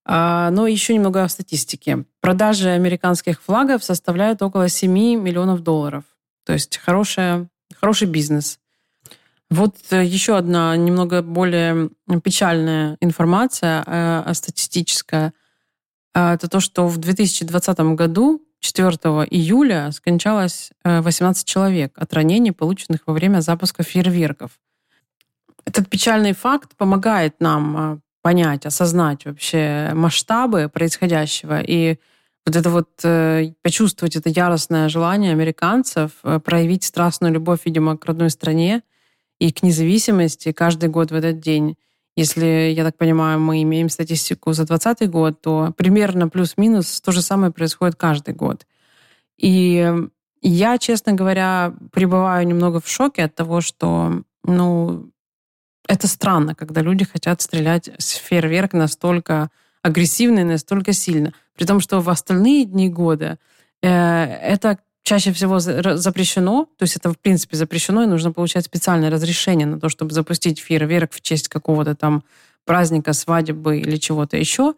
А, 0.09 0.51
но 0.51 0.67
еще 0.67 0.93
немного 0.93 1.23
о 1.23 1.29
статистике. 1.29 2.05
Продажи 2.21 2.69
американских 2.69 3.41
флагов 3.41 3.83
составляют 3.83 4.41
около 4.41 4.69
7 4.69 4.89
миллионов 4.91 5.61
долларов. 5.63 6.05
То 6.45 6.53
есть 6.53 6.77
хорошая, 6.77 7.49
хороший 7.75 8.07
бизнес. 8.07 8.59
Вот 9.49 9.75
э, 9.91 10.05
еще 10.05 10.37
одна 10.37 10.75
немного 10.77 11.21
более 11.21 11.89
печальная 12.23 12.95
информация 13.01 13.83
э, 13.85 14.33
статистическая. 14.33 15.33
А, 16.13 16.35
это 16.35 16.47
то, 16.47 16.61
что 16.61 16.87
в 16.87 16.97
2020 16.97 17.79
году 17.95 18.41
4 18.61 18.89
июля 19.29 19.91
скончалось 19.91 20.71
18 20.85 21.43
э, 21.43 21.45
человек 21.45 21.97
от 21.97 22.13
ранений, 22.13 22.53
полученных 22.53 23.01
во 23.07 23.13
время 23.13 23.41
запуска 23.41 23.83
фейерверков. 23.83 24.51
Этот 25.67 25.89
печальный 25.89 26.31
факт 26.31 26.77
помогает 26.77 27.41
нам 27.41 27.77
э, 27.77 27.99
понять, 28.21 28.65
осознать 28.65 29.25
вообще 29.25 29.91
масштабы 29.93 30.69
происходящего 30.69 31.59
и 31.59 31.97
вот 32.45 32.55
это 32.55 32.69
вот 32.69 32.87
э, 33.03 33.51
почувствовать 33.61 34.15
это 34.15 34.29
яростное 34.29 34.87
желание 34.87 35.33
американцев 35.33 36.11
проявить 36.45 36.85
страстную 36.85 37.33
любовь, 37.33 37.59
видимо, 37.65 37.97
к 37.97 38.05
родной 38.05 38.29
стране 38.29 38.81
и 39.39 39.51
к 39.51 39.61
независимости 39.61 40.53
каждый 40.53 40.87
год 40.87 41.11
в 41.11 41.15
этот 41.15 41.41
день. 41.41 41.75
Если, 42.15 42.73
я 42.73 42.85
так 42.85 42.95
понимаю, 42.95 43.41
мы 43.41 43.61
имеем 43.63 43.89
статистику 43.89 44.53
за 44.53 44.65
2020 44.65 45.09
год, 45.09 45.41
то 45.41 45.73
примерно 45.75 46.29
плюс-минус 46.29 47.01
то 47.01 47.11
же 47.11 47.21
самое 47.21 47.51
происходит 47.51 47.97
каждый 47.97 48.33
год. 48.33 48.65
И 49.37 49.93
я, 50.41 50.77
честно 50.77 51.11
говоря, 51.11 51.73
пребываю 51.91 52.47
немного 52.47 52.79
в 52.79 52.87
шоке 52.87 53.25
от 53.25 53.35
того, 53.35 53.59
что, 53.59 54.23
ну, 54.45 55.11
это 55.87 56.07
странно, 56.07 56.55
когда 56.55 56.81
люди 56.81 57.05
хотят 57.05 57.41
стрелять 57.41 57.89
с 57.97 58.11
фейерверк 58.11 58.73
настолько 58.73 59.49
агрессивно 59.81 60.39
и 60.39 60.43
настолько 60.43 60.93
сильно. 60.93 61.33
При 61.55 61.65
том, 61.65 61.79
что 61.79 62.01
в 62.01 62.09
остальные 62.09 62.65
дни 62.65 62.89
года 62.89 63.39
э, 63.81 63.89
это 63.89 64.79
чаще 65.03 65.31
всего 65.31 65.59
запрещено, 65.59 66.65
то 66.77 66.83
есть 66.83 66.97
это 66.97 67.11
в 67.13 67.17
принципе 67.17 67.55
запрещено, 67.55 68.03
и 68.03 68.07
нужно 68.07 68.33
получать 68.33 68.65
специальное 68.65 69.09
разрешение 69.09 69.65
на 69.65 69.79
то, 69.79 69.87
чтобы 69.87 70.13
запустить 70.13 70.59
фейерверк 70.59 71.13
в 71.13 71.21
честь 71.21 71.47
какого-то 71.47 71.95
там 71.95 72.23
праздника, 72.65 73.13
свадьбы 73.13 73.79
или 73.79 73.95
чего-то 73.95 74.35
еще. 74.35 74.75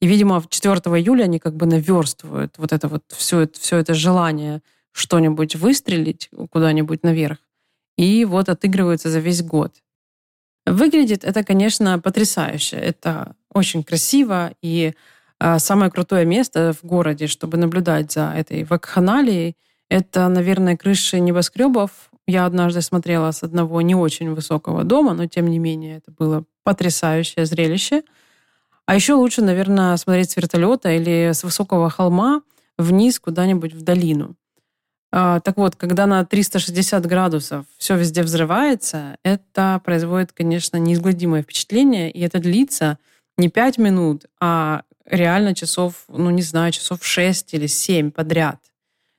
И, 0.00 0.06
видимо, 0.06 0.44
4 0.46 0.74
июля 0.74 1.24
они 1.24 1.38
как 1.38 1.56
бы 1.56 1.64
наверстывают 1.64 2.54
вот 2.58 2.72
это 2.72 2.88
вот 2.88 3.04
все, 3.08 3.48
все 3.58 3.78
это 3.78 3.94
желание 3.94 4.60
что-нибудь 4.92 5.56
выстрелить 5.56 6.28
куда-нибудь 6.50 7.02
наверх. 7.02 7.38
И 7.96 8.24
вот 8.24 8.48
отыгрываются 8.48 9.10
за 9.10 9.20
весь 9.20 9.42
год. 9.42 9.81
Выглядит 10.66 11.24
это, 11.24 11.42
конечно, 11.42 11.98
потрясающе. 11.98 12.76
Это 12.76 13.34
очень 13.52 13.82
красиво. 13.82 14.52
И 14.62 14.94
а, 15.38 15.58
самое 15.58 15.90
крутое 15.90 16.24
место 16.24 16.72
в 16.72 16.86
городе, 16.86 17.26
чтобы 17.26 17.56
наблюдать 17.56 18.12
за 18.12 18.32
этой 18.36 18.64
вакханалией, 18.64 19.56
это, 19.88 20.28
наверное, 20.28 20.76
крыши 20.76 21.18
небоскребов. 21.20 21.90
Я 22.26 22.46
однажды 22.46 22.80
смотрела 22.80 23.30
с 23.32 23.42
одного 23.42 23.82
не 23.82 23.94
очень 23.94 24.32
высокого 24.32 24.84
дома, 24.84 25.14
но 25.14 25.26
тем 25.26 25.48
не 25.48 25.58
менее 25.58 25.98
это 25.98 26.12
было 26.12 26.44
потрясающее 26.62 27.44
зрелище. 27.44 28.02
А 28.86 28.94
еще 28.94 29.14
лучше, 29.14 29.42
наверное, 29.42 29.96
смотреть 29.96 30.30
с 30.30 30.36
вертолета 30.36 30.92
или 30.92 31.32
с 31.32 31.42
высокого 31.42 31.90
холма 31.90 32.42
вниз 32.78 33.18
куда-нибудь 33.18 33.74
в 33.74 33.82
долину. 33.82 34.36
А, 35.14 35.40
так 35.40 35.58
вот, 35.58 35.76
когда 35.76 36.06
на 36.06 36.24
360 36.24 37.04
градусов 37.06 37.66
все 37.76 37.96
везде 37.96 38.22
взрывается, 38.22 39.18
это 39.22 39.80
производит, 39.84 40.32
конечно, 40.32 40.78
неизгладимое 40.78 41.42
впечатление, 41.42 42.10
и 42.10 42.20
это 42.22 42.38
длится 42.38 42.98
не 43.36 43.50
5 43.50 43.76
минут, 43.76 44.24
а 44.40 44.82
реально 45.04 45.54
часов, 45.54 46.04
ну 46.08 46.30
не 46.30 46.42
знаю, 46.42 46.72
часов 46.72 47.04
6 47.04 47.52
или 47.52 47.66
7 47.66 48.10
подряд. 48.10 48.58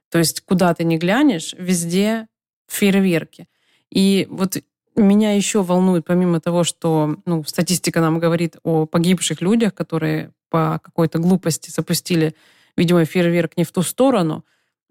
То 0.10 0.18
есть 0.18 0.42
куда 0.42 0.74
ты 0.74 0.84
не 0.84 0.98
глянешь, 0.98 1.54
везде 1.58 2.28
фейерверки. 2.68 3.48
И 3.92 4.28
вот 4.32 4.58
меня 4.96 5.36
еще 5.36 5.62
волнует, 5.62 6.06
помимо 6.06 6.40
того, 6.40 6.64
что 6.64 7.18
ну, 7.26 7.44
статистика 7.44 8.02
нам 8.02 8.18
говорит 8.18 8.58
о 8.64 8.88
погибших 8.88 9.42
людях, 9.42 9.76
которые 9.76 10.32
по 10.50 10.80
какой-то 10.84 11.20
глупости 11.20 11.70
запустили, 11.70 12.36
видимо, 12.76 13.06
фейерверк 13.06 13.58
не 13.58 13.64
в 13.64 13.72
ту 13.72 13.84
сторону, 13.84 14.44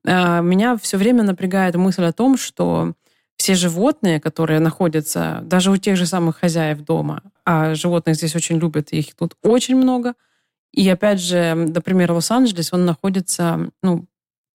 меня 0.04 0.76
все 0.76 0.97
время 0.97 1.23
напрягает 1.23 1.76
мысль 1.76 2.04
о 2.04 2.12
том, 2.12 2.37
что 2.37 2.94
все 3.37 3.54
животные, 3.54 4.21
которые 4.21 4.61
находятся 4.61 5.40
даже 5.44 5.71
у 5.71 5.76
тех 5.76 5.97
же 5.97 6.06
самых 6.06 6.38
хозяев 6.38 6.81
дома, 6.81 7.22
а 7.44 7.74
животных 7.74 8.16
здесь 8.16 8.37
очень 8.37 8.59
любят, 8.59 8.92
их 8.92 9.14
тут 9.14 9.37
очень 9.42 9.77
много– 9.77 10.14
и 10.72 10.88
опять 10.88 11.20
же, 11.20 11.55
например, 11.55 12.12
Лос-Анджелес, 12.12 12.72
он 12.72 12.87
находится, 12.87 13.70
ну, 13.83 14.07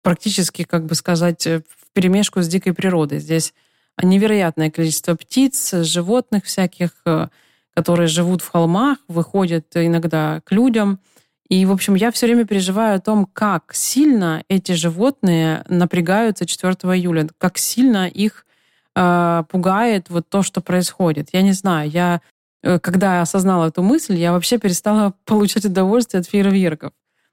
практически, 0.02 0.63
как 0.63 0.86
бы 0.86 0.95
сказать, 0.95 1.45
в 1.45 1.63
перемешку 1.93 2.41
с 2.41 2.48
дикой 2.48 2.74
природой. 2.74 3.19
Здесь 3.19 3.54
невероятное 4.02 4.72
количество 4.72 5.15
птиц, 5.15 5.74
животных 5.74 6.45
всяких, 6.45 6.89
э, 7.06 7.28
которые 7.74 8.08
живут 8.08 8.41
в 8.41 8.50
холмах, 8.50 8.98
выходят 9.08 9.65
иногда 9.76 10.41
к 10.43 10.52
людям. 10.52 11.00
И, 11.50 11.66
в 11.66 11.72
общем, 11.72 11.96
я 11.96 12.12
все 12.12 12.26
время 12.26 12.46
переживаю 12.46 12.98
о 12.98 13.02
том, 13.02 13.26
как 13.32 13.74
сильно 13.74 14.44
эти 14.50 14.74
животные 14.74 15.64
напрягаются 15.70 16.46
4 16.46 16.74
июля, 16.74 17.30
как 17.38 17.58
сильно 17.58 18.08
их 18.08 18.46
э, 18.96 19.44
пугает 19.50 20.10
вот 20.10 20.28
то, 20.30 20.44
что 20.44 20.62
происходит. 20.62 21.30
Я 21.32 21.42
не 21.42 21.54
знаю, 21.54 21.90
я 21.90 22.22
Э, 22.64 22.80
когда 22.80 23.22
осознала 23.22 23.68
эту 23.68 23.82
мысль, 23.82 24.16
я 24.16 24.32
вообще 24.32 24.58
перестала 24.58 25.14
получать 25.26 25.66
удовольствие 25.66 26.22
от 26.22 26.28
фейерверков. 26.28 26.92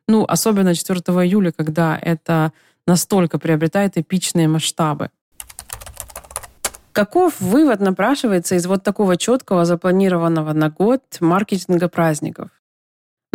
Ну, 0.09 0.25
особенно 0.25 0.75
4 0.75 1.01
июля, 1.01 1.53
когда 1.53 1.99
это 2.01 2.53
настолько 2.87 3.39
приобретает 3.39 3.97
эпичные 3.97 4.49
масштабы. 4.49 5.11
Каков 6.93 7.41
вывод 7.41 7.81
напрашивается 7.81 8.55
из 8.55 8.67
вот 8.67 8.85
такого 8.85 9.17
четкого, 9.17 9.65
запланированного 9.65 10.53
на 10.53 10.71
год 10.71 11.03
маркетинга 11.21 11.89
праздников? 11.89 12.51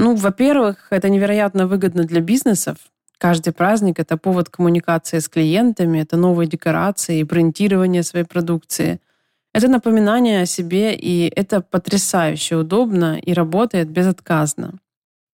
Ну, 0.02 0.16
во-первых, 0.16 0.88
это 0.92 1.10
невероятно 1.10 1.68
выгодно 1.68 2.06
для 2.06 2.22
бизнесов. 2.22 2.78
Каждый 3.18 3.52
праздник— 3.52 4.00
это 4.00 4.16
повод 4.16 4.48
коммуникации 4.48 5.20
с 5.20 5.28
клиентами, 5.28 6.00
это 6.00 6.16
новые 6.16 6.48
декорации, 6.48 7.22
брендирование 7.24 8.04
своей 8.04 8.26
продукции. 8.26 9.02
Это 9.54 9.68
напоминание 9.68 10.44
о 10.44 10.46
себе, 10.46 10.96
и 10.96 11.30
это 11.36 11.60
потрясающе 11.60 12.56
удобно 12.56 13.20
и 13.20 13.34
работает 13.34 13.90
безотказно. 13.90 14.80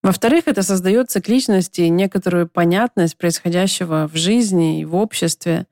Во-вторых, 0.02 0.48
это 0.48 0.64
создает 0.64 1.12
цикличность 1.12 1.78
и 1.78 1.88
некоторую 1.90 2.48
понятность 2.48 3.20
происходящего 3.20 4.10
в 4.12 4.18
жизни 4.18 4.82
и 4.82 4.86
в 4.86 4.96
обществе. 4.96 5.68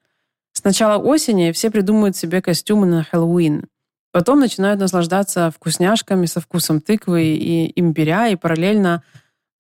С 0.52 0.64
начала 0.64 1.00
осени 1.02 1.52
все 1.52 1.72
придумывают 1.72 2.16
себе 2.16 2.44
костюмы 2.44 2.86
на 2.86 3.04
Хэллоуин. 3.04 3.66
Потом 4.14 4.40
начинают 4.40 4.80
наслаждаться 4.80 5.50
вкусняшками 5.50 6.28
со 6.28 6.40
вкусом 6.40 6.82
тыквы 6.82 7.36
и 7.36 7.80
имбиря, 7.80 8.28
и 8.28 8.36
параллельно 8.36 9.02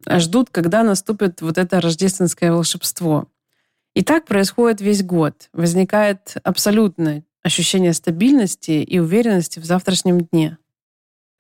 ждут, 0.08 0.52
когда 0.52 0.84
наступит 0.84 1.42
вот 1.42 1.58
это 1.58 1.82
рождественское 1.82 2.52
волшебство. 2.52 3.28
И 3.96 4.04
так 4.04 4.26
происходит 4.26 4.80
весь 4.80 5.04
год. 5.04 5.50
Возникает 5.54 6.36
абсолютно 6.44 7.24
ощущение 7.42 7.94
стабильности 7.94 8.84
и 8.84 9.00
уверенности 9.00 9.58
в 9.58 9.66
завтрашнем 9.66 10.22
дне. 10.22 10.60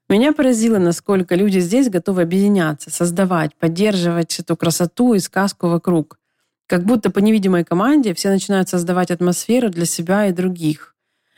Меня 0.10 0.34
поразило, 0.34 0.80
насколько 0.80 1.36
люди 1.36 1.60
здесь 1.60 1.89
готовы 1.89 2.23
объединяться, 2.23 2.89
создавать, 2.89 3.56
поддерживать 3.56 4.39
эту 4.39 4.58
красоту 4.58 5.13
и 5.13 5.19
сказку 5.19 5.67
вокруг. 5.67 6.17
Как 6.65 6.84
будто 6.84 7.12
по 7.12 7.19
невидимой 7.19 7.63
команде 7.63 8.15
все 8.15 8.30
начинают 8.30 8.69
создавать 8.69 9.12
атмосферу 9.12 9.69
для 9.69 9.86
себя 9.86 10.26
и 10.26 10.34
других. 10.34 10.92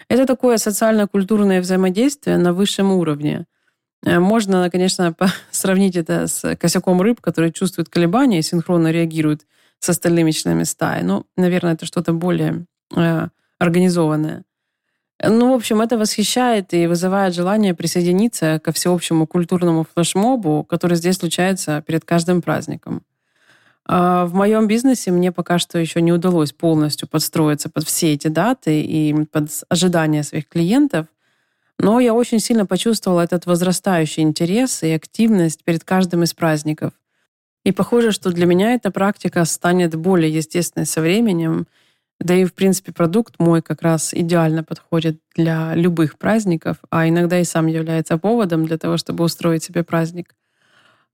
Это 0.08 0.26
такое 0.26 0.58
социально-культурное 0.58 1.62
взаимодействие 1.62 2.38
на 2.38 2.54
высшем 2.54 2.92
уровне. 2.92 3.46
Э, 4.04 4.20
можно, 4.20 4.70
конечно, 4.70 5.16
сравнить 5.52 5.96
это 5.96 6.28
с 6.28 6.56
косяком 6.56 7.02
рыб, 7.02 7.22
которые 7.22 7.52
чувствуют 7.52 7.90
колебания 7.90 8.40
и 8.40 8.44
синхронно 8.44 8.92
реагируют 8.92 9.46
с 9.80 9.90
остальными 9.90 10.32
членами 10.32 10.64
стаи. 10.64 11.02
Но, 11.04 11.26
наверное, 11.38 11.74
это 11.74 11.86
что-то 11.86 12.14
более 12.14 12.66
э, 12.96 13.28
организованное. 13.60 14.44
Ну, 15.24 15.52
в 15.52 15.56
общем, 15.56 15.82
это 15.82 15.98
восхищает 15.98 16.74
и 16.74 16.88
вызывает 16.88 17.34
желание 17.34 17.74
присоединиться 17.74 18.60
ко 18.60 18.72
всеобщему 18.74 19.26
культурному 19.26 19.86
флешмобу, 19.94 20.64
который 20.64 20.98
здесь 20.98 21.18
случается 21.18 21.82
перед 21.88 22.04
каждым 22.04 22.42
праздником. 22.42 23.02
А 23.88 24.26
в 24.26 24.34
моем 24.34 24.68
бизнесе 24.68 25.12
мне 25.12 25.32
пока 25.32 25.60
что 25.60 25.78
еще 25.78 26.02
не 26.02 26.12
удалось 26.12 26.52
полностью 26.52 27.08
подстроиться 27.08 27.70
под 27.70 27.86
все 27.86 28.14
эти 28.14 28.28
даты 28.28 28.82
и 28.82 29.26
под 29.26 29.50
ожидания 29.70 30.24
своих 30.24 30.48
клиентов, 30.48 31.08
но 31.78 32.00
я 32.00 32.14
очень 32.14 32.40
сильно 32.40 32.66
почувствовала 32.66 33.22
этот 33.22 33.46
возрастающий 33.46 34.24
интерес 34.24 34.82
и 34.84 34.92
активность 34.92 35.64
перед 35.64 35.84
каждым 35.84 36.24
из 36.24 36.34
праздников. 36.34 36.94
И 37.64 37.72
похоже, 37.72 38.12
что 38.12 38.32
для 38.32 38.46
меня 38.46 38.74
эта 38.74 38.92
практика 38.92 39.44
станет 39.46 39.96
более 39.96 40.34
естественной 40.34 40.86
со 40.86 41.02
временем– 41.02 41.68
да 42.20 42.34
и, 42.34 42.46
в 42.46 42.54
принципе, 42.54 42.92
продукт 42.94 43.36
мой 43.40 43.62
как 43.62 43.82
раз 43.82 44.14
идеально 44.14 44.64
подходит 44.64 45.20
для 45.36 45.76
любых 45.76 46.18
праздников, 46.18 46.78
а 46.90 47.08
иногда 47.08 47.40
и 47.40 47.44
сам 47.44 47.68
является 47.68 48.18
поводом 48.18 48.66
для 48.66 48.78
того, 48.78 48.98
чтобы 48.98 49.24
устроить 49.24 49.64
себе 49.64 49.84
праздник. 49.84 50.34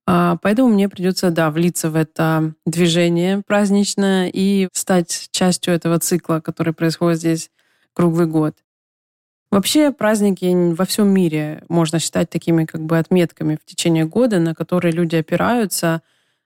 А, 0.08 0.38
поэтому 0.42 0.70
мне 0.70 0.90
придется, 0.90 1.32
да, 1.32 1.52
влиться 1.52 1.90
в 1.90 1.96
это 1.96 2.54
движение 2.66 3.44
праздничное 3.46 4.30
и 4.34 4.68
стать 4.74 5.30
частью 5.32 5.74
этого 5.74 6.00
цикла, 6.00 6.40
который 6.40 6.74
происходит 6.74 7.20
здесь 7.20 7.52
круглый 7.94 8.28
год. 8.28 8.56
Вообще 9.52 9.92
праздники 9.92 10.74
во 10.74 10.86
всем 10.86 11.10
мире 11.10 11.64
можно 11.68 12.00
считать 12.00 12.30
такими 12.30 12.64
как 12.64 12.82
бы 12.82 12.98
отметками 12.98 13.58
в 13.62 13.66
течение 13.66 14.06
года, 14.06 14.40
на 14.40 14.56
которые 14.56 14.94
люди 14.94 15.18
опираются, 15.18 16.02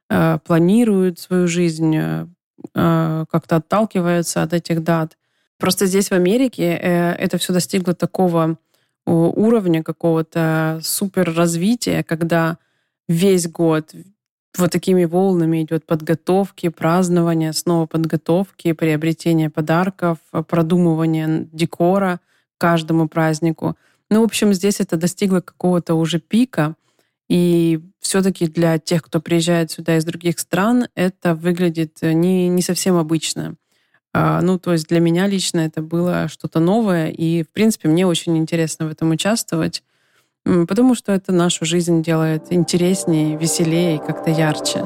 э, 0.09 0.39
планируют 0.43 1.19
свою 1.19 1.47
жизнь, 1.47 1.95
э, 1.95 2.25
э, 2.73 3.25
как-то 3.31 3.57
отталкиваются 3.57 4.41
от 4.41 4.53
этих 4.53 4.83
дат. 4.83 5.17
Просто 5.59 5.85
здесь, 5.85 6.09
в 6.09 6.13
Америке, 6.13 6.65
это 6.73 7.37
все 7.37 7.53
достигло 7.53 7.93
такого 7.93 8.57
уровня 9.05 9.83
какого-то 9.83 10.81
супер 10.83 11.33
развития, 11.33 12.03
когда 12.03 12.57
весь 13.07 13.47
год 13.47 13.93
вот 14.57 14.71
такими 14.71 15.05
волнами 15.05 15.63
идет 15.63 15.85
подготовки, 15.85 16.69
празднования, 16.69 17.51
снова 17.51 17.85
подготовки, 17.87 18.71
приобретение 18.71 19.49
подарков, 19.49 20.19
продумывание 20.47 21.47
декора 21.51 22.19
каждому 22.57 23.07
празднику. 23.07 23.75
Ну, 24.09 24.21
в 24.21 24.23
общем, 24.23 24.53
здесь 24.53 24.79
это 24.79 24.97
достигло 24.97 25.41
какого-то 25.41 25.95
уже 25.95 26.19
пика. 26.19 26.75
И 27.27 27.81
все-таки 27.99 28.47
для 28.47 28.77
тех, 28.77 29.03
кто 29.03 29.19
приезжает 29.19 29.71
сюда 29.71 29.97
из 29.97 30.05
других 30.05 30.39
стран, 30.39 30.87
это 30.93 31.33
выглядит 31.33 31.97
не, 32.01 32.47
не 32.47 32.61
совсем 32.61 32.97
обычно. 32.97 33.55
А, 34.13 34.41
ну, 34.41 34.59
то 34.59 34.73
есть 34.73 34.87
для 34.87 34.99
меня 34.99 35.27
лично 35.27 35.59
это 35.59 35.81
было 35.81 36.27
что-то 36.29 36.59
новое, 36.59 37.09
и, 37.09 37.43
в 37.43 37.49
принципе, 37.49 37.89
мне 37.89 38.05
очень 38.05 38.37
интересно 38.37 38.87
в 38.87 38.91
этом 38.91 39.09
участвовать, 39.11 39.83
потому 40.45 40.95
что 40.95 41.11
это 41.11 41.31
нашу 41.31 41.65
жизнь 41.65 42.03
делает 42.03 42.51
интереснее, 42.51 43.35
веселее 43.37 43.95
и 43.95 43.99
как-то 43.99 44.29
ярче. 44.29 44.85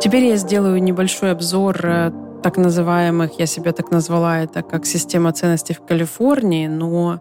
Теперь 0.00 0.24
я 0.24 0.36
сделаю 0.36 0.82
небольшой 0.82 1.30
обзор 1.30 1.78
э, 1.84 2.12
так 2.42 2.56
называемых, 2.56 3.38
я 3.38 3.46
себя 3.46 3.72
так 3.72 3.90
назвала 3.90 4.40
это, 4.40 4.62
как 4.62 4.86
система 4.86 5.32
ценностей 5.32 5.74
в 5.74 5.82
Калифорнии, 5.82 6.66
но 6.66 7.20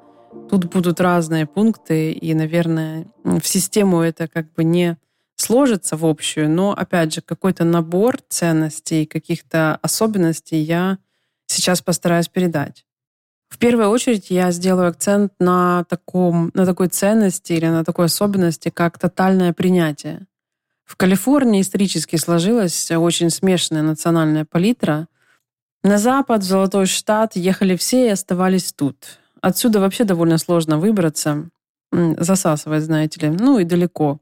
тут 0.49 0.65
будут 0.65 0.99
разные 0.99 1.45
пункты, 1.45 2.11
и, 2.11 2.33
наверное, 2.33 3.05
в 3.23 3.45
систему 3.45 4.01
это 4.01 4.27
как 4.27 4.51
бы 4.53 4.63
не 4.63 4.97
сложится 5.39 5.95
в 5.95 6.05
общую, 6.05 6.49
но, 6.49 6.71
опять 6.71 7.13
же, 7.13 7.21
какой-то 7.21 7.63
набор 7.63 8.19
ценностей, 8.27 9.05
каких-то 9.05 9.79
особенностей 9.81 10.57
я 10.57 10.97
сейчас 11.47 11.81
постараюсь 11.81 12.27
передать. 12.27 12.85
В 13.47 13.57
первую 13.57 13.89
очередь 13.89 14.29
я 14.29 14.51
сделаю 14.51 14.89
акцент 14.89 15.33
на, 15.39 15.85
таком, 15.85 16.51
на 16.53 16.65
такой 16.65 16.87
ценности 16.87 17.53
или 17.53 17.65
на 17.65 17.83
такой 17.83 18.05
особенности, 18.05 18.69
как 18.69 18.99
тотальное 18.99 19.53
принятие. 19.53 20.27
В 20.85 20.95
Калифорнии 20.95 21.61
исторически 21.61 22.15
сложилась 22.17 22.91
очень 22.91 23.29
смешанная 23.29 23.81
национальная 23.81 24.45
палитра. 24.45 25.07
На 25.83 25.97
запад, 25.97 26.41
в 26.41 26.45
Золотой 26.45 26.85
Штат, 26.85 27.35
ехали 27.35 27.75
все 27.75 28.07
и 28.07 28.11
оставались 28.11 28.73
тут. 28.73 29.19
Отсюда 29.41 29.79
вообще 29.79 30.03
довольно 30.03 30.37
сложно 30.37 30.77
выбраться. 30.77 31.49
Засасывать, 31.91 32.83
знаете 32.83 33.21
ли. 33.21 33.29
Ну 33.29 33.59
и 33.59 33.63
далеко. 33.63 34.19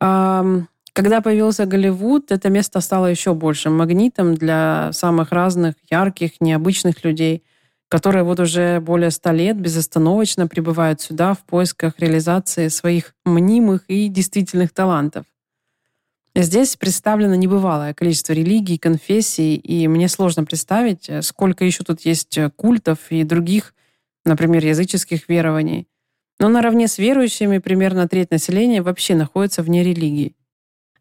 Когда 0.00 1.20
появился 1.20 1.66
Голливуд, 1.66 2.32
это 2.32 2.48
место 2.50 2.80
стало 2.80 3.06
еще 3.06 3.34
большим 3.34 3.76
магнитом 3.76 4.34
для 4.34 4.90
самых 4.92 5.30
разных 5.30 5.74
ярких, 5.90 6.40
необычных 6.40 7.04
людей, 7.04 7.44
которые 7.88 8.24
вот 8.24 8.40
уже 8.40 8.80
более 8.80 9.10
ста 9.10 9.32
лет 9.32 9.60
безостановочно 9.60 10.46
прибывают 10.46 11.00
сюда 11.00 11.34
в 11.34 11.44
поисках 11.44 11.94
реализации 11.98 12.68
своих 12.68 13.14
мнимых 13.24 13.84
и 13.88 14.08
действительных 14.08 14.72
талантов. 14.72 15.26
Здесь 16.34 16.76
представлено 16.76 17.34
небывалое 17.34 17.92
количество 17.92 18.32
религий, 18.32 18.78
конфессий, 18.78 19.56
и 19.56 19.88
мне 19.88 20.08
сложно 20.08 20.44
представить, 20.44 21.08
э, 21.08 21.22
сколько 21.22 21.64
еще 21.64 21.82
тут 21.82 22.02
есть 22.02 22.38
культов 22.56 22.98
и 23.10 23.24
других, 23.24 23.74
например, 24.24 24.64
языческих 24.64 25.28
верований. 25.28 25.89
Но 26.40 26.48
наравне 26.48 26.88
с 26.88 26.96
верующими 26.96 27.58
примерно 27.58 28.08
треть 28.08 28.30
населения 28.30 28.80
вообще 28.80 29.14
находится 29.14 29.62
вне 29.62 29.84
религии. 29.84 30.34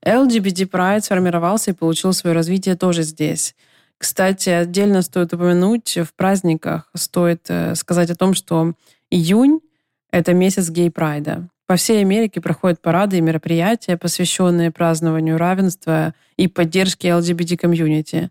LGBT 0.05 0.69
Pride 0.69 0.99
сформировался 0.99 1.71
и 1.71 1.73
получил 1.73 2.11
свое 2.11 2.35
развитие 2.35 2.75
тоже 2.75 3.03
здесь. 3.03 3.55
Кстати, 3.97 4.49
отдельно 4.49 5.01
стоит 5.01 5.33
упомянуть, 5.33 5.97
в 5.97 6.13
праздниках 6.13 6.89
стоит 6.93 7.45
э, 7.47 7.75
сказать 7.75 8.09
о 8.09 8.15
том, 8.15 8.33
что 8.33 8.73
июнь— 9.09 9.61
это 10.11 10.33
месяц 10.33 10.69
гей-прайда. 10.69 11.47
По 11.67 11.77
всей 11.77 12.01
Америке 12.01 12.41
проходят 12.41 12.81
парады 12.81 13.17
и 13.17 13.21
мероприятия, 13.21 13.95
посвященные 13.95 14.71
празднованию 14.71 15.37
равенства 15.37 16.13
и 16.35 16.47
поддержке 16.49 17.09
LGBT-комьюнити. 17.09 18.29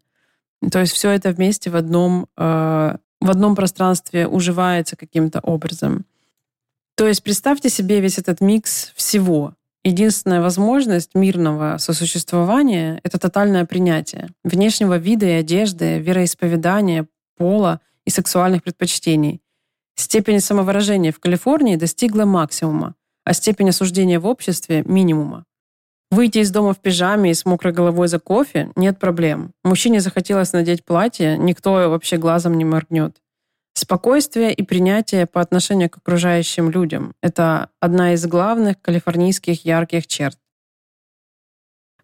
То 0.71 0.81
есть 0.81 0.92
все 0.92 1.11
это 1.11 1.31
вместе 1.31 1.71
в 1.71 1.77
одном, 1.77 2.27
э, 2.37 2.97
в 3.21 3.31
одном 3.31 3.57
пространстве 3.57 4.27
уживается 4.27 4.97
каким-то 4.97 5.40
образом. 5.40 6.05
То 6.99 7.07
есть 7.07 7.23
представьте 7.23 7.71
себе 7.71 8.01
весь 8.01 8.19
этот 8.19 8.43
микс 8.43 8.93
всего. 8.95 9.55
Единственная 9.85 10.43
возможность 10.43 11.15
мирного 11.15 11.79
сосуществования— 11.79 13.01
это 13.05 13.19
тотальное 13.19 13.65
принятие 13.65 14.29
внешнего 14.45 14.99
вида 14.99 15.25
и 15.27 15.31
одежды, 15.31 15.99
вероисповедания, 15.99 17.07
пола 17.39 17.81
и 18.05 18.11
сексуальных 18.11 18.65
предпочтений. 18.65 19.41
Степень 19.95 20.41
самовыражения 20.41 21.13
в 21.13 21.21
Калифорнии 21.21 21.77
достигла 21.77 22.27
максимума 22.27 22.95
а 23.29 23.35
степень 23.35 23.69
осуждения 23.69 24.19
в 24.19 24.27
обществе– 24.27 24.83
минимума. 24.87 25.45
Выйти 26.11 26.39
из 26.39 26.51
дома 26.51 26.73
в 26.73 26.79
пижаме 26.79 27.31
и 27.31 27.35
с 27.35 27.45
мокрой 27.45 27.75
головой 27.75 28.09
за 28.09 28.19
кофе– 28.19 28.73
нет 28.77 28.99
проблем. 28.99 29.53
Мужчине 29.65 30.01
захотелось 30.01 30.55
надеть 30.55 30.83
платье, 30.83 31.37
никто 31.37 31.91
вообще 31.91 32.17
глазом 32.17 32.57
не 32.57 32.65
моргнет. 32.65 33.19
Спокойствие 33.79 34.53
и 34.53 34.64
принятие 34.64 35.25
по 35.25 35.41
отношению 35.41 35.88
к 35.88 35.99
окружающим 35.99 36.69
людям– 36.69 37.14
это 37.23 37.71
одна 37.79 38.14
из 38.14 38.27
главных 38.27 38.83
калифорнийских 38.83 39.64
ярких 39.64 40.09
черт. 40.09 40.37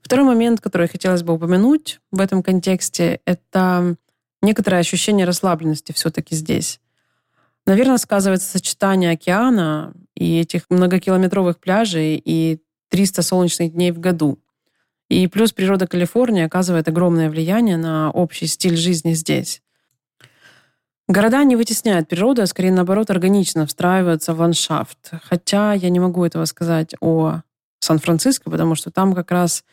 Второй 0.01 0.25
момент, 0.25 0.61
который 0.61 0.87
хотелось 0.87 1.25
бы 1.25 1.33
упомянуть 1.33 1.99
в 2.13 2.21
этом 2.21 2.45
контексте, 2.45 3.19
это 3.25 3.97
некоторое 4.41 4.79
ощущение 4.79 5.27
расслабленности 5.27 5.91
все-таки 5.91 6.37
здесь. 6.37 6.79
Наверное, 7.67 7.99
сказывается 7.99 8.49
сочетание 8.49 9.11
океана 9.11 9.95
и 10.15 10.39
этих 10.39 10.71
многокилометровых 10.71 11.59
пляжей 11.59 12.23
и 12.25 12.63
300 12.91 13.23
солнечных 13.23 13.73
дней 13.73 13.91
в 13.91 13.99
году. 13.99 14.39
И 15.09 15.27
плюс 15.27 15.51
природа 15.53 15.89
Калифорнии 15.89 16.45
оказывает 16.45 16.87
огромное 16.87 17.29
влияние 17.29 17.79
на 17.79 18.13
общий 18.13 18.47
стиль 18.47 18.77
жизни 18.77 19.15
здесь. 19.15 19.61
Города 21.07 21.45
не 21.45 21.55
вытесняют 21.55 22.09
природу, 22.09 22.43
а 22.43 22.47
скорее 22.47 22.73
наоборот 22.73 23.11
органично 23.11 23.67
встраиваются 23.67 24.33
в 24.33 24.41
ландшафт. 24.41 25.11
Хотя 25.23 25.75
я 25.75 25.91
не 25.91 26.01
могу 26.01 26.25
этого 26.25 26.47
сказать 26.47 26.95
о 27.01 27.43
Сан-Франциско, 27.81 28.51
потому 28.51 28.75
что 28.75 28.91
там 28.91 29.13
как 29.13 29.31
раз 29.31 29.65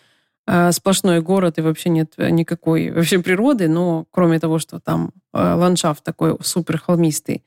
э, 0.45 0.73
сплошной 0.73 1.21
город 1.21 1.57
и 1.57 1.61
вообще 1.61 1.89
нет 1.89 2.13
никакой 2.17 2.91
вообще 2.91 3.19
природы, 3.19 3.69
но 3.69 4.05
кроме 4.11 4.39
того, 4.39 4.59
что 4.59 4.79
там 4.81 5.11
э, 5.33 5.53
ландшафт 5.53 6.03
такой 6.03 6.37
супер 6.41 6.77
холмистый, 6.77 7.45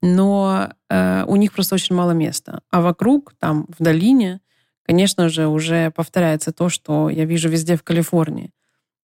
но 0.00 0.70
э, 0.88 1.24
у 1.26 1.34
них 1.34 1.52
просто 1.52 1.74
очень 1.74 1.96
мало 1.96 2.12
места. 2.12 2.60
А 2.70 2.82
вокруг, 2.82 3.34
там, 3.40 3.66
в 3.76 3.82
долине, 3.82 4.40
конечно 4.86 5.28
же, 5.28 5.48
уже 5.48 5.90
повторяется 5.90 6.52
то, 6.52 6.68
что 6.68 7.08
я 7.08 7.24
вижу 7.24 7.48
везде 7.48 7.76
в 7.76 7.82
Калифорнии. 7.82 8.52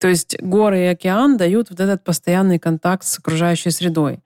То 0.00 0.08
есть 0.08 0.40
горы 0.40 0.80
и 0.80 0.86
океан 0.86 1.36
дают 1.36 1.68
вот 1.68 1.78
этот 1.78 2.02
постоянный 2.02 2.58
контакт 2.58 3.04
с 3.04 3.18
окружающей 3.18 3.70
средой. 3.70 4.20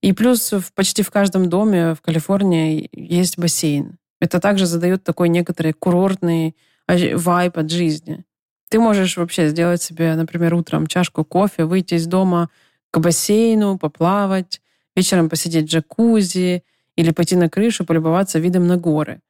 И 0.00 0.12
плюс 0.12 0.52
в, 0.52 0.72
почти 0.72 1.02
в 1.02 1.10
каждом 1.10 1.50
доме 1.50 1.94
в 1.94 2.00
Калифорнии 2.00 2.88
есть 2.92 3.36
бассейн. 3.36 3.98
Это 4.20 4.38
также 4.38 4.66
задает 4.66 5.02
такой 5.02 5.28
некоторый 5.28 5.72
курортный 5.72 6.56
вайп 6.86 7.58
от 7.58 7.70
жизни. 7.70 8.24
Ты 8.70 8.78
можешь 8.78 9.16
вообще 9.16 9.48
сделать 9.48 9.82
себе, 9.82 10.14
например, 10.14 10.54
утром 10.54 10.86
чашку 10.86 11.24
кофе, 11.24 11.64
выйти 11.64 11.94
из 11.94 12.06
дома 12.06 12.48
к 12.92 13.00
бассейну, 13.00 13.78
поплавать, 13.78 14.60
вечером 14.94 15.28
посидеть 15.28 15.66
в 15.66 15.72
джакузи 15.72 16.62
или 16.94 17.10
пойти 17.10 17.34
на 17.34 17.50
крышу, 17.50 17.84
полюбоваться 17.84 18.38
видом 18.38 18.68
на 18.68 18.76
горы. 18.76 19.20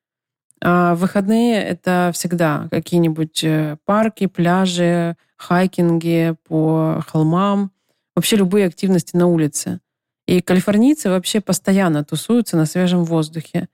А 0.63 0.95
выходные— 0.95 1.63
это 1.65 2.11
всегда 2.13 2.69
какие-нибудь 2.71 3.45
э, 3.45 3.79
парки, 3.85 4.27
пляжи, 4.27 5.17
хайкинги 5.37 6.35
по 6.47 7.03
холмам, 7.07 7.73
вообще 8.15 8.37
любые 8.37 8.67
активности 8.67 9.17
на 9.17 9.27
улице. 9.27 9.81
И 10.27 10.43
калифорнийцы 10.43 11.09
вообще 11.09 11.41
постоянно 11.41 12.05
тусуются 12.05 12.57
на 12.57 12.67
свежем 12.67 13.05
воздухе. 13.05 13.69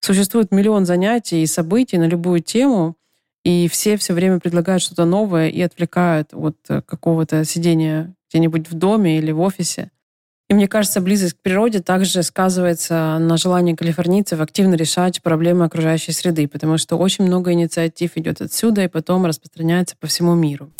Существует 0.00 0.52
миллион 0.52 0.84
занятий 0.84 1.42
и 1.42 1.46
событий 1.46 1.96
на 1.96 2.04
любую 2.04 2.40
тему, 2.40 2.96
и 3.42 3.66
все 3.68 3.96
все 3.96 4.12
время 4.12 4.38
предлагают 4.38 4.82
что-то 4.82 5.06
новое 5.06 5.48
и 5.48 5.60
отвлекают 5.62 6.34
от 6.34 6.58
э, 6.68 6.82
какого-то 6.82 7.44
сидения 7.44 8.14
где-нибудь 8.28 8.70
в 8.70 8.74
доме 8.74 9.18
или 9.18 9.32
в 9.32 9.40
офисе. 9.40 9.90
И 10.48 10.54
мне 10.54 10.66
кажется, 10.66 11.02
близость 11.02 11.34
к 11.34 11.42
природе 11.42 11.80
также 11.80 12.22
сказывается 12.22 13.18
на 13.18 13.36
желании 13.36 13.74
калифорнийцев 13.74 14.40
активно 14.40 14.76
решать 14.76 15.20
проблемы 15.22 15.66
окружающей 15.66 16.12
среды, 16.12 16.48
потому 16.48 16.78
что 16.78 16.96
очень 16.96 17.26
много 17.26 17.52
инициатив 17.52 18.12
идет 18.16 18.40
отсюда 18.40 18.84
и 18.84 18.88
потом 18.88 19.26
распространяется 19.26 19.94
по 20.00 20.06
всему 20.06 20.34
миру. 20.34 20.70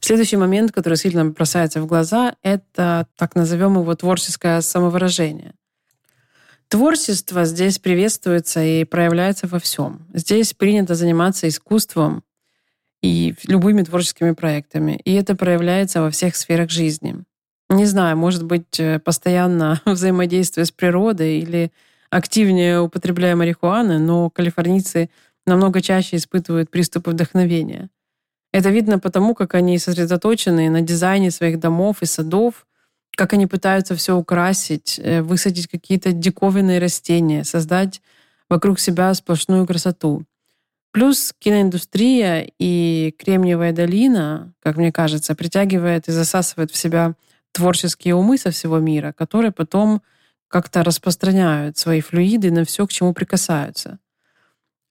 Следующий 0.00 0.36
момент, 0.36 0.72
который 0.72 0.96
сильно 0.96 1.24
бросается 1.26 1.80
в 1.80 1.86
глаза, 1.86 2.34
это 2.42 3.06
так 3.16 3.36
назовем 3.36 3.78
его 3.78 3.94
творческое 3.94 4.60
самовыражение. 4.60 5.52
Творчество 6.66 7.44
здесь 7.44 7.78
приветствуется 7.78 8.60
и 8.60 8.84
проявляется 8.84 9.46
во 9.46 9.60
всем. 9.60 10.06
Здесь 10.12 10.52
принято 10.52 10.96
заниматься 10.96 11.46
искусством 11.46 12.24
и 13.02 13.34
любыми 13.46 13.82
творческими 13.82 14.32
проектами. 14.32 15.00
И 15.04 15.14
это 15.14 15.36
проявляется 15.36 16.00
во 16.00 16.10
всех 16.10 16.34
сферах 16.34 16.70
жизни. 16.70 17.24
Не 17.70 17.86
знаю, 17.86 18.16
может 18.16 18.42
быть, 18.42 18.80
э, 18.80 18.98
постоянно 18.98 19.80
взаимодействие 19.86 20.64
с 20.64 20.72
природой 20.72 21.38
или 21.38 21.70
активнее 22.10 22.80
употребляя 22.80 23.36
марихуаны, 23.36 24.00
но 24.00 24.28
калифорнийцы 24.28 25.08
намного 25.46 25.80
чаще 25.80 26.16
испытывают 26.16 26.70
приступы 26.70 27.12
вдохновения. 27.12 27.88
Это 28.52 28.70
видно 28.70 28.98
потому, 28.98 29.36
как 29.36 29.54
они 29.54 29.78
сосредоточены 29.78 30.68
на 30.68 30.80
дизайне 30.80 31.30
своих 31.30 31.60
домов 31.60 32.02
и 32.02 32.06
садов, 32.06 32.66
как 33.16 33.32
они 33.34 33.46
пытаются 33.46 33.94
все 33.94 34.16
украсить, 34.16 34.98
э, 35.00 35.22
высадить 35.22 35.68
какие-то 35.68 36.12
диковинные 36.12 36.80
растения, 36.80 37.44
создать 37.44 38.02
вокруг 38.48 38.80
себя 38.80 39.14
сплошную 39.14 39.64
красоту. 39.64 40.24
Плюс 40.90 41.32
киноиндустрия 41.38 42.50
и 42.58 43.14
Кремниевая 43.16 43.72
долина, 43.72 44.52
как 44.60 44.76
мне 44.76 44.90
кажется, 44.90 45.36
притягивает 45.36 46.08
и 46.08 46.12
засасывает 46.12 46.72
в 46.72 46.76
себя 46.76 47.14
творческие 47.52 48.14
умы 48.14 48.38
со 48.38 48.50
всего 48.50 48.78
мира, 48.78 49.12
которые 49.16 49.52
потом 49.52 50.02
как-то 50.48 50.82
распространяют 50.82 51.78
свои 51.78 52.00
флюиды 52.00 52.50
на 52.50 52.64
все, 52.64 52.86
к 52.86 52.92
чему 52.92 53.12
прикасаются. 53.12 53.98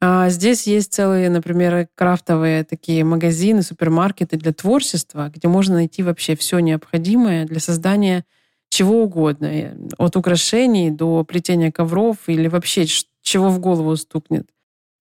А 0.01 0.29
здесь 0.29 0.65
есть 0.65 0.93
целые, 0.93 1.29
например, 1.29 1.89
крафтовые 1.93 2.63
такие 2.63 3.03
магазины, 3.03 3.61
супермаркеты 3.61 4.37
для 4.37 4.53
творчества, 4.53 5.29
где 5.33 5.49
можно 5.49 5.75
найти 5.75 6.03
вообще 6.03 6.37
все 6.37 6.59
необходимое 6.59 7.45
для 7.45 7.59
создания 7.59 8.23
чего 8.69 9.03
угодно, 9.03 9.51
от 9.97 10.15
украшений 10.15 10.91
до 10.91 11.25
плетения 11.25 11.71
ковров 11.71 12.17
или 12.27 12.47
вообще 12.47 12.85
чего 13.21 13.49
в 13.49 13.59
голову 13.59 13.95
стукнет. 13.97 14.47